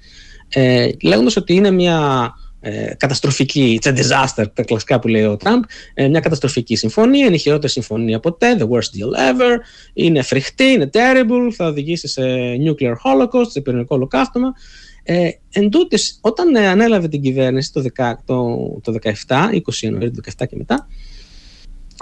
[0.49, 2.31] Ε, Λέγοντας ότι είναι μια
[2.63, 7.25] ε, καταστροφική, it's a disaster, τα κλασικά που λέει ο Τραμπ, ε, μια καταστροφική συμφωνία,
[7.25, 9.57] είναι η χειρότερη συμφωνία ποτέ, the worst deal ever,
[9.93, 12.21] είναι φρικτή, είναι terrible, θα οδηγήσει σε
[12.65, 14.53] nuclear holocaust, σε πυρηνικό ολοκαύτωμα.
[15.03, 19.09] Ε, εν τούτης, όταν ε, ανέλαβε την κυβέρνηση το, 10, το, το 17,
[19.53, 20.87] 20 Ιανουαρίου του 17 και μετά,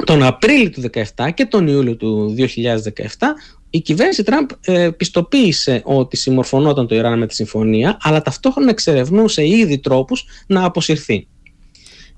[0.06, 0.82] τον Απρίλιο του
[1.16, 2.45] 2017 και τον Ιούλιο του 2017
[3.70, 9.47] η κυβέρνηση Τραμπ ε, πιστοποίησε ότι συμμορφωνόταν το Ιράν με τη συμφωνία, αλλά ταυτόχρονα εξερευνούσε
[9.47, 11.28] ήδη τρόπους να αποσυρθεί.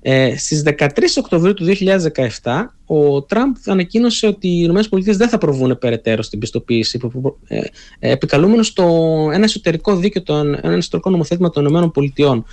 [0.04, 0.88] Ε, στις 13
[1.18, 1.64] Οκτωβρίου του
[2.42, 7.00] 2017 ο Τραμπ ανακοίνωσε ότι οι ΗΠΑ δεν θα προβούν περαιτέρω στην πιστοποίηση
[7.46, 7.58] ε,
[7.98, 8.84] ε, επικαλούμενο το
[9.32, 12.44] ένα εσωτερικό δίκαιο, ένα εσωτερικό νομοθέτημα των ΗΠΑ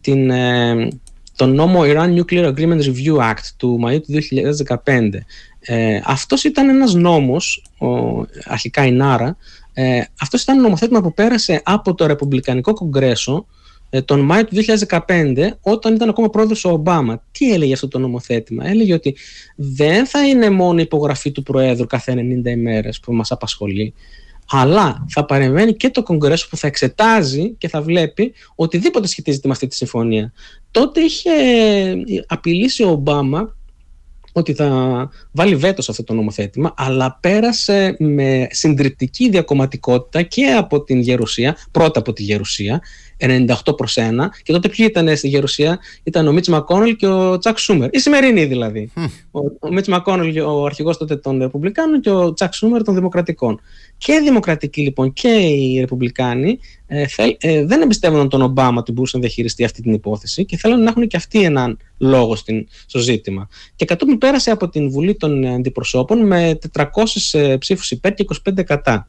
[0.00, 0.88] την, ε,
[1.36, 4.12] τον νόμο Iran Nuclear Agreement Review Act του Μαΐου του
[4.84, 5.10] 2015
[5.60, 7.86] ε, αυτός ήταν ένας νόμος, ο,
[8.44, 9.36] αρχικά η Νάρα,
[9.72, 13.57] ε, αυτός ήταν ένα νομοθέτημα που πέρασε από το Ρεπουμπλικανικό Κογκρέσο ε,
[14.04, 14.56] τον Μάιο του
[15.06, 17.24] 2015 όταν ήταν ακόμα πρόεδρος ο Ομπάμα.
[17.30, 19.16] Τι έλεγε αυτό το νομοθέτημα; Έλεγε ότι
[19.56, 22.12] δεν θα είναι μόνο η υπογραφή του Προέδρου κάθε
[22.44, 23.94] 90 ημέρες που μας απασχολεί,
[24.50, 29.52] αλλά θα παρεμβαίνει και το Κογκρέσο που θα εξετάζει και θα βλέπει οτιδήποτε σχετίζεται με
[29.52, 30.32] αυτή τη συμφωνία.
[30.70, 31.30] Τότε είχε
[32.26, 33.56] απειλήσει ο Ομπάμα
[34.32, 40.82] ότι θα βάλει βέτο σε αυτό το νομοθέτημα, αλλά πέρασε με συντριπτική διακομματικότητα και από
[40.84, 42.80] την Γερουσία, πρώτα από τη Γερουσία,
[43.20, 44.00] 98 προς 1
[44.42, 47.98] και τότε ποιοι ήταν στη Γερουσία; Ήταν ο Μίτς Μακόνελ και ο Τσακ Σούμερ η
[47.98, 48.92] σημερινή δηλαδή
[49.30, 53.60] ο, ο Μίτς Μακόνελ ο αρχηγός τότε των Ρεπουμπλικάνων και ο Τσακ Σούμερ των Δημοκρατικών
[53.98, 57.04] και οι Δημοκρατικοί λοιπόν και οι Ρεπουμπλικάνοι ε,
[57.38, 60.90] ε, δεν εμπιστεύονταν τον Ομπάμα ότι μπορούσε να διαχειριστεί αυτή την υπόθεση και θέλουν να
[60.90, 63.48] έχουν και αυτοί έναν λόγο στην, στο ζήτημα.
[63.76, 66.82] Και κατόπιν πέρασε από την Βουλή των Αντιπροσώπων με 400
[67.32, 69.08] ε, ψήφους υπέρ και 25 κατά.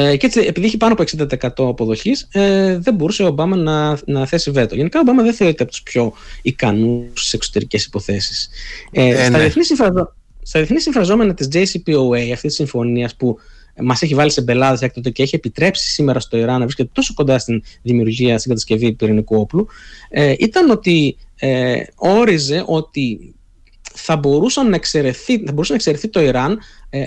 [0.00, 3.98] Ε, και έτσι, επειδή είχε πάνω από 60% αποδοχής, ε, δεν μπορούσε ο Ομπάμα να,
[4.06, 4.74] να θέσει βέτο.
[4.74, 8.48] Γενικά, ο Ομπάμα δεν θεωρείται από τους πιο ικανούς στι εξωτερικές υποθέσεις.
[8.92, 9.38] Ε, ε, στα, ναι.
[9.38, 10.14] διεθνή συμφραζο...
[10.42, 13.38] στα διεθνή συμφραζόμενα της JCPOA, αυτή της συμφωνίας που
[13.80, 17.14] μας έχει βάλει σε μπελάδες έκτοτε και έχει επιτρέψει σήμερα στο Ιράν να βρίσκεται τόσο
[17.14, 19.66] κοντά στην δημιουργία, στην κατασκευή πυρηνικού όπλου,
[20.08, 23.34] ε, ήταν ότι ε, όριζε ότι
[23.94, 26.58] θα, μπορούσαν να εξαιρεθεί, θα μπορούσε να εξαιρεθεί το Ιράν
[26.90, 27.04] ε,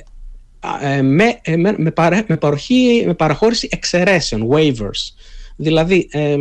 [0.82, 1.94] ε, με, ε, με, με,
[2.28, 5.14] με, παροχή, με παραχώρηση εξαιρέσεων, waivers.
[5.56, 6.36] Δηλαδή, ε,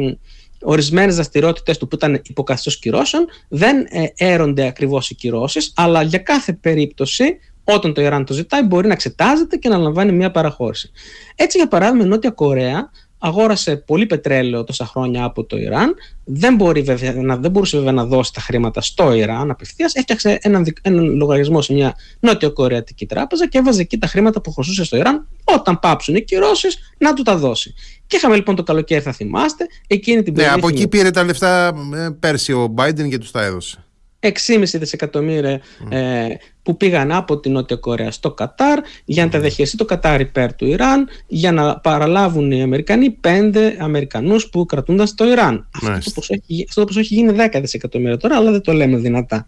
[0.62, 6.18] ορισμένες δραστηριότητες του που ήταν υποκαθιστός κυρώσεων δεν ε, έρονται ακριβώς οι κυρώσεις, αλλά για
[6.18, 10.91] κάθε περίπτωση όταν το Ιράν το ζητάει μπορεί να εξετάζεται και να λαμβάνει μια παραχώρηση.
[11.35, 12.91] Έτσι για παράδειγμα η Νότια Κορέα
[13.23, 15.95] αγόρασε πολύ πετρέλαιο τόσα χρόνια από το Ιράν.
[16.25, 19.95] Δεν, μπορεί, βέβαια, να, δεν μπορούσε βέβαια να δώσει τα χρήματα στο Ιράν απευθείας.
[19.95, 24.85] Έφτιαξε έναν, έναν λογαριασμό σε μια νότιο-κορεατική τράπεζα και έβαζε εκεί τα χρήματα που χρωστούσε
[24.85, 25.27] στο Ιράν.
[25.45, 27.75] Όταν πάψουν οι κυρώσεις, να του τα δώσει.
[28.07, 30.57] Και είχαμε λοιπόν το καλοκαίρι, θα θυμάστε, εκείνη την περίοδο.
[30.57, 33.85] Ναι, από εκεί πήρε τα λεφτά ε, πέρσι ο Biden και τους τα έδωσε.
[34.21, 36.27] 6,5 δισεκατομμύρια ε,
[36.62, 40.55] που πήγαν από την Νότια Κορέα στο Κατάρ για να τα δεχεστεί το Κατάρ υπέρ
[40.55, 45.68] του Ιράν για να παραλάβουν οι Αμερικανοί πέντε Αμερικανούς που κρατούνταν στο Ιράν.
[45.73, 48.73] Αυτό το, ποσό έχει, αυτό το ποσό έχει γίνει 10 δισεκατομμύρια τώρα αλλά δεν το
[48.73, 49.47] λέμε δυνατά.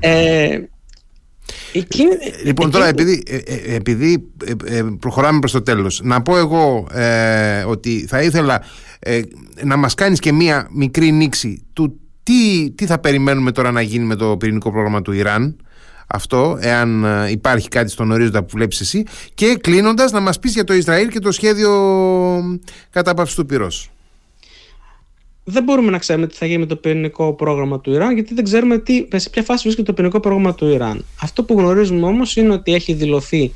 [0.00, 0.58] Ε,
[1.72, 2.10] Εκείνη,
[2.44, 4.30] λοιπόν τώρα επειδή, ε, ε, επειδή
[4.64, 6.86] ε, προχωράμε προς το τέλος να πω εγώ
[7.66, 8.62] ότι θα ήθελα
[9.64, 14.04] να μας κάνεις και μία μικρή νήξη του τι, τι θα περιμένουμε τώρα να γίνει
[14.04, 15.56] με το πυρηνικό πρόγραμμα του Ιράν;
[16.06, 19.04] Αυτό, εάν ε, υπάρχει κάτι στον ορίζοντα που βλέπεις εσύ
[19.34, 21.70] και κλείνοντας να μας πεις για το Ισραήλ και το σχέδιο
[22.90, 23.90] κατάπαυσης του πυρός.
[25.44, 28.44] Δεν μπορούμε να ξέρουμε τι θα γίνει με το πυρηνικό πρόγραμμα του Ιράν, γιατί δεν
[28.44, 31.04] ξέρουμε τι, σε ποια φάση βρίσκεται το πυρηνικό πρόγραμμα του Ιράν.
[31.22, 33.52] Αυτό που γνωρίζουμε όμως είναι ότι έχει δηλωθεί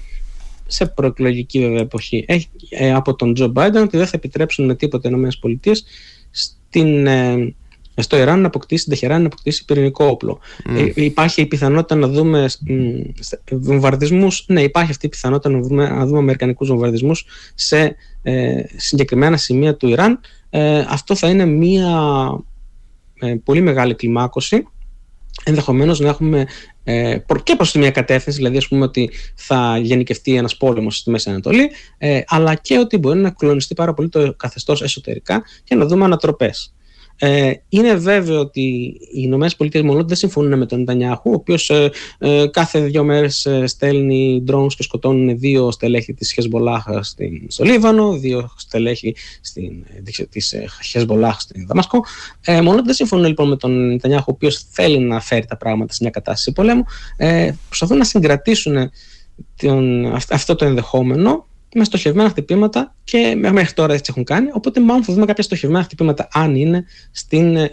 [0.67, 4.75] σε προεκλογική βέβαια εποχή έχει, ε, από τον Τζο Μπάιντεν ότι δεν θα επιτρέψουν με
[4.75, 5.13] τίποτα οι
[5.43, 5.73] ΗΠΑ
[6.31, 7.55] στην ε,
[7.95, 10.39] στο Ιράν να αποκτήσει, την Τεχεράν να αποκτήσει πυρηνικό όπλο.
[10.77, 12.49] Ε, υπάρχει η πιθανότητα να δούμε
[13.51, 14.45] βομβαρδισμούς.
[14.49, 17.25] Ναι, υπάρχει αυτή η πιθανότητα να δούμε, να δούμε αμερικανικούς βομβαρδισμούς
[17.55, 20.21] σε ε, συγκεκριμένα σημεία του Ιράν.
[20.51, 22.01] Ε, αυτό θα είναι μια
[23.19, 24.67] ε, πολύ μεγάλη κλιμάκωση.
[25.45, 26.47] Ενδεχομένως να έχουμε
[26.85, 31.11] ε, και προς τη μια κατεύθυνση, δηλαδή ας πούμε ότι θα γενικευτεί ένας πόλεμος στη
[31.11, 35.75] Μέση Ανατολή, ε, αλλά και ότι μπορεί να κλονιστεί πάρα πολύ το καθεστώς εσωτερικά και
[35.75, 36.75] να δούμε ανατροπές.
[37.25, 41.71] Ε, είναι βέβαιο ότι οι Ηνωμένες Πολιτείες μόνο δεν συμφωνούν με τον Νετανιάχου, ο οποίος
[41.71, 46.85] ε, ε, κάθε δύο μέρες ε, στέλνει drones και σκοτώνουν δύο στελέχη της Χεσμολάχ
[47.49, 49.15] στο Λίβανο, δύο στελέχη
[50.31, 50.55] της
[50.91, 52.05] Χεσμολάχ στην Δαμασκό.
[52.41, 55.93] Ε, μόνο δεν συμφωνούν λοιπόν με τον Νετανιάχου, ο οποίος θέλει να φέρει τα πράγματα
[55.93, 56.85] σε μια κατάσταση πολέμου.
[57.17, 58.91] Ε, προσπαθούν να συγκρατήσουν
[59.57, 64.49] τον, αυτό το ενδεχόμενο με στοχευμένα χτυπήματα και μέχρι τώρα έτσι έχουν κάνει.
[64.53, 67.71] Οπότε, μάλλον θα δούμε κάποια στοχευμένα χτυπήματα, αν είναι στην, ε,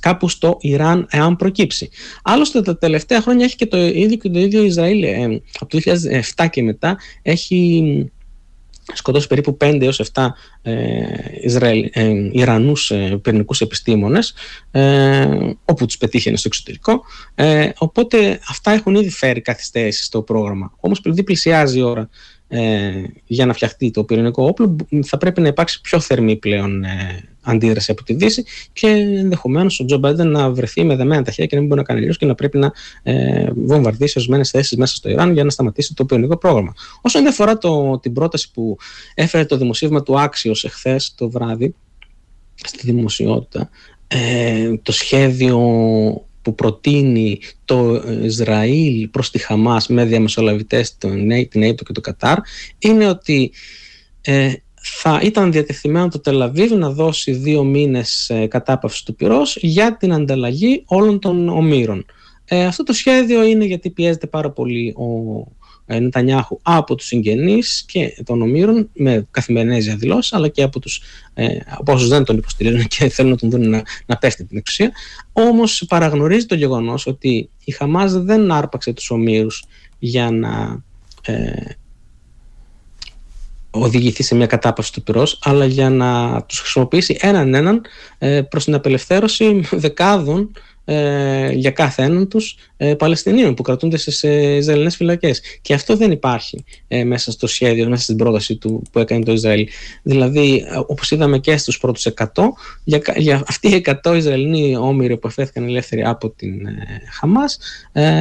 [0.00, 1.88] κάπου στο Ιράν, εάν προκύψει.
[2.22, 5.02] Άλλωστε, τα τελευταία χρόνια έχει και το ίδιο και το ίδιο Ισραήλ.
[5.02, 5.78] Ε, από το
[6.36, 8.10] 2007 και μετά έχει
[8.94, 10.26] σκοτώσει περίπου 5 έως 7
[10.62, 10.72] ε,
[11.42, 14.34] Ισραήλ, ε, Ιρανούς ε, πυρηνικούς επιστήμονες
[14.70, 15.28] ε,
[15.64, 17.02] όπου τους πετύχαινε στο εξωτερικό
[17.34, 22.08] ε, οπότε αυτά έχουν ήδη φέρει καθυστέρηση στο πρόγραμμα όμως επειδή πλησιάζει η ώρα
[22.54, 27.28] ε, για να φτιαχτεί το πυρηνικό όπλο θα πρέπει να υπάρξει πιο θερμή πλέον ε,
[27.42, 31.46] αντίδραση από τη Δύση και ενδεχομένως ο Τζο Μπάιντεν να βρεθεί με δεμένα τα χέρια
[31.46, 32.72] και να μην μπορεί να κάνει αλλιώς και να πρέπει να
[33.02, 36.72] ε, βομβαρδίσει ορισμένες θέσεις μέσα στο Ιράν για να σταματήσει το πυρηνικό πρόγραμμα.
[37.00, 38.76] Όσον αφορά το, την πρόταση που
[39.14, 41.74] έφερε το δημοσίευμα του Άξιος εχθές το βράδυ
[42.54, 43.70] στη δημοσιότητα,
[44.08, 45.58] ε, το σχέδιο
[46.42, 52.38] που προτείνει το Ισραήλ προς τη Χαμάς με διαμεσολαβητές την Αίγυπτο και το Κατάρ
[52.78, 53.52] είναι ότι
[54.20, 59.96] ε, θα ήταν διατεθειμένο το Τελαβίβ να δώσει δύο μήνες ε, κατάπαυσης του πυρός για
[59.96, 62.04] την ανταλλαγή όλων των ομήρων.
[62.44, 65.04] Ε, αυτό το σχέδιο είναι γιατί πιέζεται πάρα πολύ ο
[65.38, 71.02] ε, Νετανιάχου από τους συγγενείς και των ομήρων με καθημερινές διαδηλώσεις αλλά και από, τους,
[71.34, 74.56] ε, από όσους δεν τον υποστηρίζουν και θέλουν να τον δουν να, να πέφτει την
[74.56, 74.92] εξουσία.
[75.32, 79.64] Όμως παραγνωρίζει το γεγονός ότι η Χαμάς δεν άρπαξε τους ομήρους
[79.98, 80.82] για να
[81.22, 81.52] ε,
[83.70, 87.80] οδηγηθεί σε μια κατάπαυση του πυρός αλλά για να τους χρησιμοποιήσει έναν έναν
[88.18, 90.50] ε, προς την απελευθέρωση δεκάδων
[90.84, 95.40] ε, για κάθε έναν τους ε, Παλαιστινίων που κρατούνται στις ε, Ισραηλινές φυλακές.
[95.60, 99.32] Και αυτό δεν υπάρχει ε, μέσα στο σχέδιο, μέσα στην πρόταση του που έκανε το
[99.32, 99.68] Ισραήλ.
[100.02, 102.24] Δηλαδή, ε, όπως είδαμε και στους πρώτους 100,
[102.84, 106.76] για, για αυτοί οι 100 Ισραηλινοί όμοιροι που αφέθηκαν ελεύθεροι από την ε,
[107.20, 107.58] Χαμάς,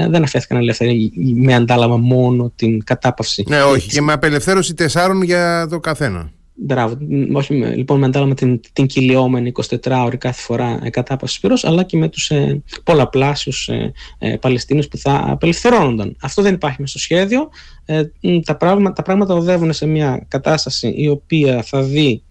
[0.09, 3.43] δεν αφέθηκαν ελεύθεροι με αντάλλαγμα μόνο την κατάπαυση.
[3.47, 6.31] Ναι, όχι, και με απελευθέρωση τεσσάρων για το καθένα.
[6.63, 6.97] Μπράβο.
[7.33, 12.09] Όχι, λοιπόν, με αντάλλαγμα την, την κυλιόμενη 24ωρη κάθε φορά κατάπαυσης πυρός, αλλά και με
[12.09, 16.15] τους ε, πολλαπλάσιους ε, ε, Παλαιστίνους που θα απελευθερώνονταν.
[16.21, 17.49] Αυτό δεν υπάρχει μέσα στο σχέδιο.
[17.85, 18.03] Ε,
[18.45, 22.23] τα, πράγματα, τα πράγματα οδεύουν σε μια κατάσταση η οποία θα δει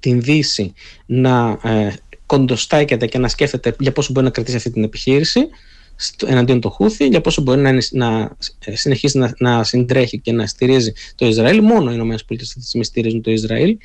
[0.00, 0.72] την Δύση
[1.06, 1.92] να ε,
[2.26, 5.40] κοντοστάκεται και να σκέφτεται για πόσο μπορεί να κρατήσει αυτή την επιχείρηση
[6.26, 10.46] εναντίον του Χούθη, για πόσο μπορεί να, να ε, συνεχίσει να, να συντρέχει και να
[10.46, 11.62] στηρίζει το Ισραήλ.
[11.62, 13.76] Μόνο οι ΗΠΑ αυτή τη στιγμή στηρίζουν το Ισραήλ.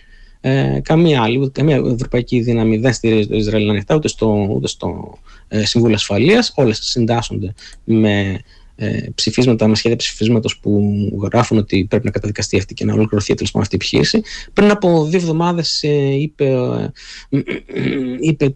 [0.41, 5.17] Ε, καμία άλλη, καμία ευρωπαϊκή δύναμη δεν στηρίζει το Ισραήλ ανοιχτά, ούτε στο, ούτε στο
[5.47, 6.53] ε, Συμβούλιο Ασφαλείας.
[6.55, 7.53] Όλες συντάσσονται
[7.83, 8.39] με
[8.75, 13.33] ε, ψηφίσματα, με σχέδια ψηφίσματος που γράφουν ότι πρέπει να καταδικαστεί αυτή και να ολοκληρωθεί
[13.33, 14.21] τέλος αυτή η επιχείρηση.
[14.53, 16.45] Πριν από δύο εβδομάδες ε, είπε,
[17.29, 17.41] ε,
[18.19, 18.55] είπε,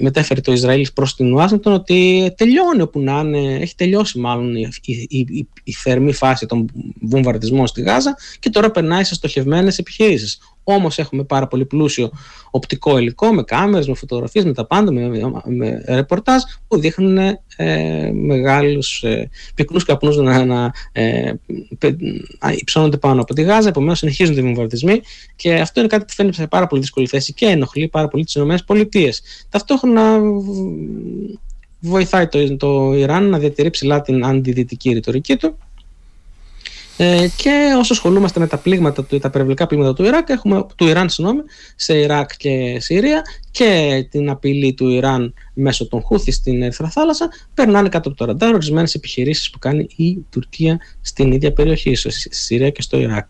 [0.00, 4.68] μετέφερε το Ισραήλ προς την Ουάσιγκτον ότι τελειώνει όπου να είναι, έχει τελειώσει μάλλον η,
[4.84, 10.38] η, η, η θερμή φάση των βομβαρδισμών στη Γάζα και τώρα περνάει σε στοχευμένες επιχειρήσεις.
[10.64, 12.10] Όμως έχουμε πάρα πολύ πλούσιο
[12.50, 15.08] οπτικό υλικό με κάμερες, με φωτογραφίες, με τα πάντα, με,
[15.44, 17.18] με, ρεπορτάζ που δείχνουν
[17.56, 21.32] ε, μεγάλους ε, πυκνούς καπνούς να, να ε,
[22.56, 25.00] υψώνονται πάνω από τη Γάζα, επομένως συνεχίζουν οι βομβαρδισμοί
[25.36, 28.24] και αυτό είναι κάτι που φαίνεται σε πάρα πολύ δύσκολη θέση και ενοχλεί πάρα πολύ
[28.24, 29.10] τις ΗΠΑ.
[29.48, 30.18] Ταυτόχρονα
[31.80, 35.58] βοηθάει το, το Ιράν να διατηρεί ψηλά την αντιδυτική ρητορική του
[37.02, 41.08] ε, και όσο ασχολούμαστε με τα πλήγματα, τα περιβαλλικά πλήγματα του, Ιράκ, έχουμε, του Ιράν
[41.08, 41.40] συγγνώμη,
[41.76, 47.28] σε Ιράκ και Συρία και την απειλή του Ιράν μέσω των Χούθης στην Ερυθρά Θάλασσα,
[47.54, 52.34] περνάνε κάτω από το ραντάρ ορισμένες επιχειρήσεις που κάνει η Τουρκία στην ίδια περιοχή, στη
[52.34, 53.28] Συρία και στο Ιράκ.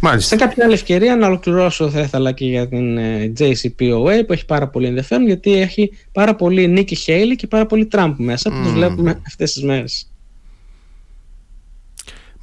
[0.00, 0.36] Μάλιστα.
[0.36, 4.44] Σε κάποια άλλη ευκαιρία να ολοκληρώσω θα ήθελα και για την ε, JCPOA που έχει
[4.46, 8.56] πάρα πολύ ενδιαφέρον γιατί έχει πάρα πολύ Νίκη Χέιλι και πάρα πολύ Τραμπ μέσα που
[8.60, 8.62] mm.
[8.62, 10.11] τους βλέπουμε αυτές τις μέρες.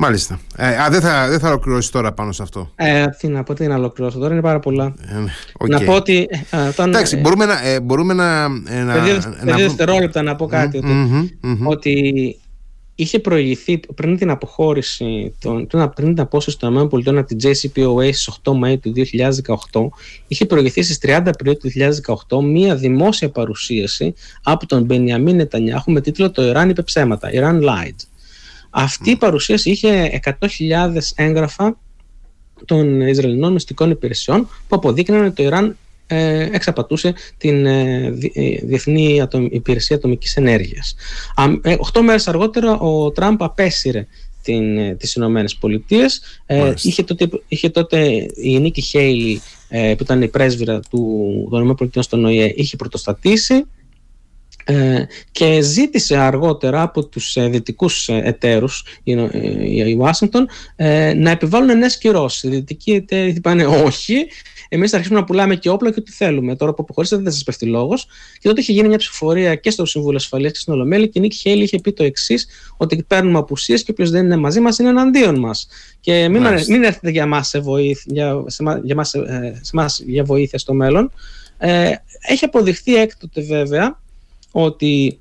[0.02, 0.40] Μάλιστα.
[0.56, 2.72] Ε, α, δεν θα, δεν θα ολοκληρώσει τώρα πάνω σε αυτό.
[2.76, 4.94] Ε, τι να πω, τι να ολοκληρώσω τώρα, είναι πάρα πολλά.
[5.60, 6.28] Ε, Να πω ότι.
[6.50, 7.68] Ε, όταν, Εντάξει, μπορούμε να.
[7.68, 8.96] Ε, μπορούμε να, ε, να,
[9.44, 10.78] να, δευτερόλεπτα να πω κάτι.
[10.78, 12.36] ότι, ότι
[12.96, 18.40] είχε προηγηθεί πριν την αποχώρηση, τον, πριν την απόσταση των ΗΠΑ από την JCPOA στις
[18.44, 18.94] 8 Μαΐου του
[19.72, 19.88] 2018,
[20.28, 21.72] είχε προηγηθεί στις 30 Απριλίου του
[22.30, 27.62] 2018 μία δημόσια παρουσίαση από τον Μπενιαμίν Νετανιάχου με τίτλο «Το Ιράν είπε ψέματα», «Iran
[27.62, 27.96] lied».
[28.70, 30.38] Αυτή η παρουσίαση είχε 100.000
[31.16, 31.78] έγγραφα
[32.66, 39.28] των Ισραηλινών μυστικών υπηρεσιών που αποδείκνυαν ότι το Ιράν ε, εξαπατούσε την ε, ε, Διεθνή
[39.52, 40.96] Υπηρεσία Ατομικής Ενέργειας.
[41.78, 44.08] Οχτώ μέρες αργότερα ο Τραμπ απέσυρε
[44.44, 46.22] την, τις Ηνωμένες Πολιτείες.
[46.82, 52.26] είχε, τότε, είχε τότε η Νίκη Χέιλι που ήταν η πρέσβυρα του, των ΗΠΑ στον
[52.26, 53.64] ΟΗΕ είχε πρωτοστατήσει ε,
[55.32, 60.48] και ζήτησε αργότερα από τους ε, δυτικούς ε, εταίρους η Ουάσιγκτον
[61.16, 62.44] να επιβάλλουν νέες κυρώσεις.
[62.44, 64.28] Οι δυτικοί εταίροι είπαν όχι,
[64.70, 66.56] εμείς θα αρχίσουμε να πουλάμε και όπλα και ό,τι θέλουμε.
[66.56, 68.08] Τώρα που αποχωρήσατε δεν σας πέφτει λόγος.
[68.40, 71.22] Και τότε είχε γίνει μια ψηφοφορία και στο Συμβούλιο Ασφαλείας και στην Ολομέλη και η
[71.22, 72.48] Νίκη Χέιλι είχε πει το εξής
[72.78, 75.68] ότι παίρνουμε απουσίες και όποιος δεν είναι μαζί μας είναι εναντίον μας.
[76.00, 78.44] Και μην, μην έρθετε για μας σε βοήθεια, για,
[78.84, 79.10] για, μας,
[79.62, 81.12] σε μας για βοήθεια στο μέλλον.
[81.58, 81.92] Ε,
[82.28, 84.00] έχει αποδειχθεί έκτοτε βέβαια
[84.52, 85.20] ότι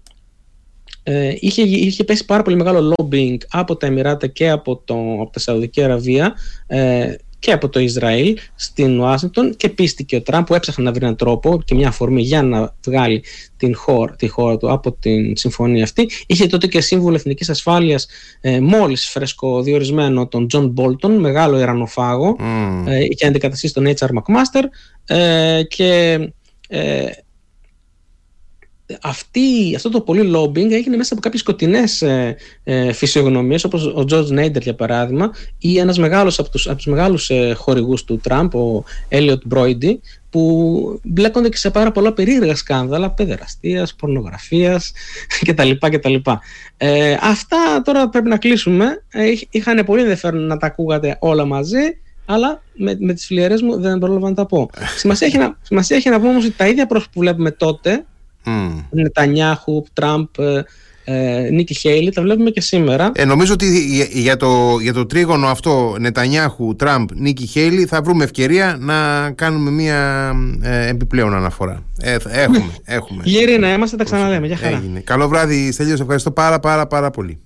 [1.02, 5.30] ε, είχε, είχε πέσει πάρα πολύ μεγάλο lobbying από τα Εμιράτα και από, το, από
[5.32, 6.34] τη Σαουδική Αραβία
[6.66, 11.04] ε, και από το Ισραήλ στην Ουάσιγκτον και πείστηκε ο Τραμπ που έψαχνε να βρει
[11.04, 13.24] έναν τρόπο και μια αφορμή για να βγάλει
[13.56, 16.10] την χώρα, τη χώρα του από την συμφωνία αυτή.
[16.26, 18.06] Είχε τότε και σύμβουλο εθνικής ασφάλειας
[18.40, 22.84] ε, μόλις φρεσκοδιορισμένο τον Τζον Μπόλτον, μεγάλο Ιρανοφάγο, mm.
[22.86, 24.08] ε, είχε αντικαταστήσει τον H.R.
[24.08, 24.64] McMaster
[25.04, 26.18] ε, και
[26.68, 27.06] ε,
[29.00, 34.04] αυτή, αυτό το πολύ lobbying έγινε μέσα από κάποιες σκοτεινές ε, ε, φυσιογνωμίες όπως ο
[34.10, 38.18] George Νέιντερ για παράδειγμα ή ένας μεγάλος από τους, από τους μεγάλους ε, χορηγούς του
[38.22, 44.92] Τραμπ, ο Elliot Μπρόιντι που μπλέκονται και σε πάρα πολλά περίεργα σκάνδαλα παιδεραστίας, πορνογραφίας
[45.46, 45.70] κτλ.
[45.78, 46.14] κτλ.
[46.76, 49.04] Ε, αυτά τώρα πρέπει να κλείσουμε.
[49.08, 51.98] Ε, είχαν πολύ ενδιαφέρον να τα ακούγατε όλα μαζί
[52.30, 54.70] αλλά με, με τις φιλιαρές μου δεν πρόλαβα να τα πω.
[54.96, 58.04] σημασία, έχει να, σημασία έχει να πούμε όμως ότι τα ίδια πρόσωπα που βλέπουμε τότε
[58.48, 58.84] Mm.
[58.90, 60.62] Νετανιάχου, Τραμπ, ε,
[61.10, 63.10] ε, Νίκη Χέιλι, τα βλέπουμε και σήμερα.
[63.14, 63.66] Ε, νομίζω ότι
[64.12, 69.70] για το, για το τρίγωνο αυτό Νετανιάχου, Τραμπ, Νίκη Χέιλι θα βρούμε ευκαιρία να κάνουμε
[69.70, 70.32] μια
[70.62, 71.82] ε, επιπλέον αναφορά.
[72.00, 73.22] Ε, έχουμε, έχουμε.
[73.24, 74.46] Γύρι να είμαστε, τα ξαναλέμε.
[74.46, 74.76] Για χαρά.
[74.76, 75.00] Έγινε.
[75.00, 75.96] Καλό βράδυ, Στέλιο.
[76.00, 77.36] Ευχαριστώ πάρα πάρα πάρα πολύ.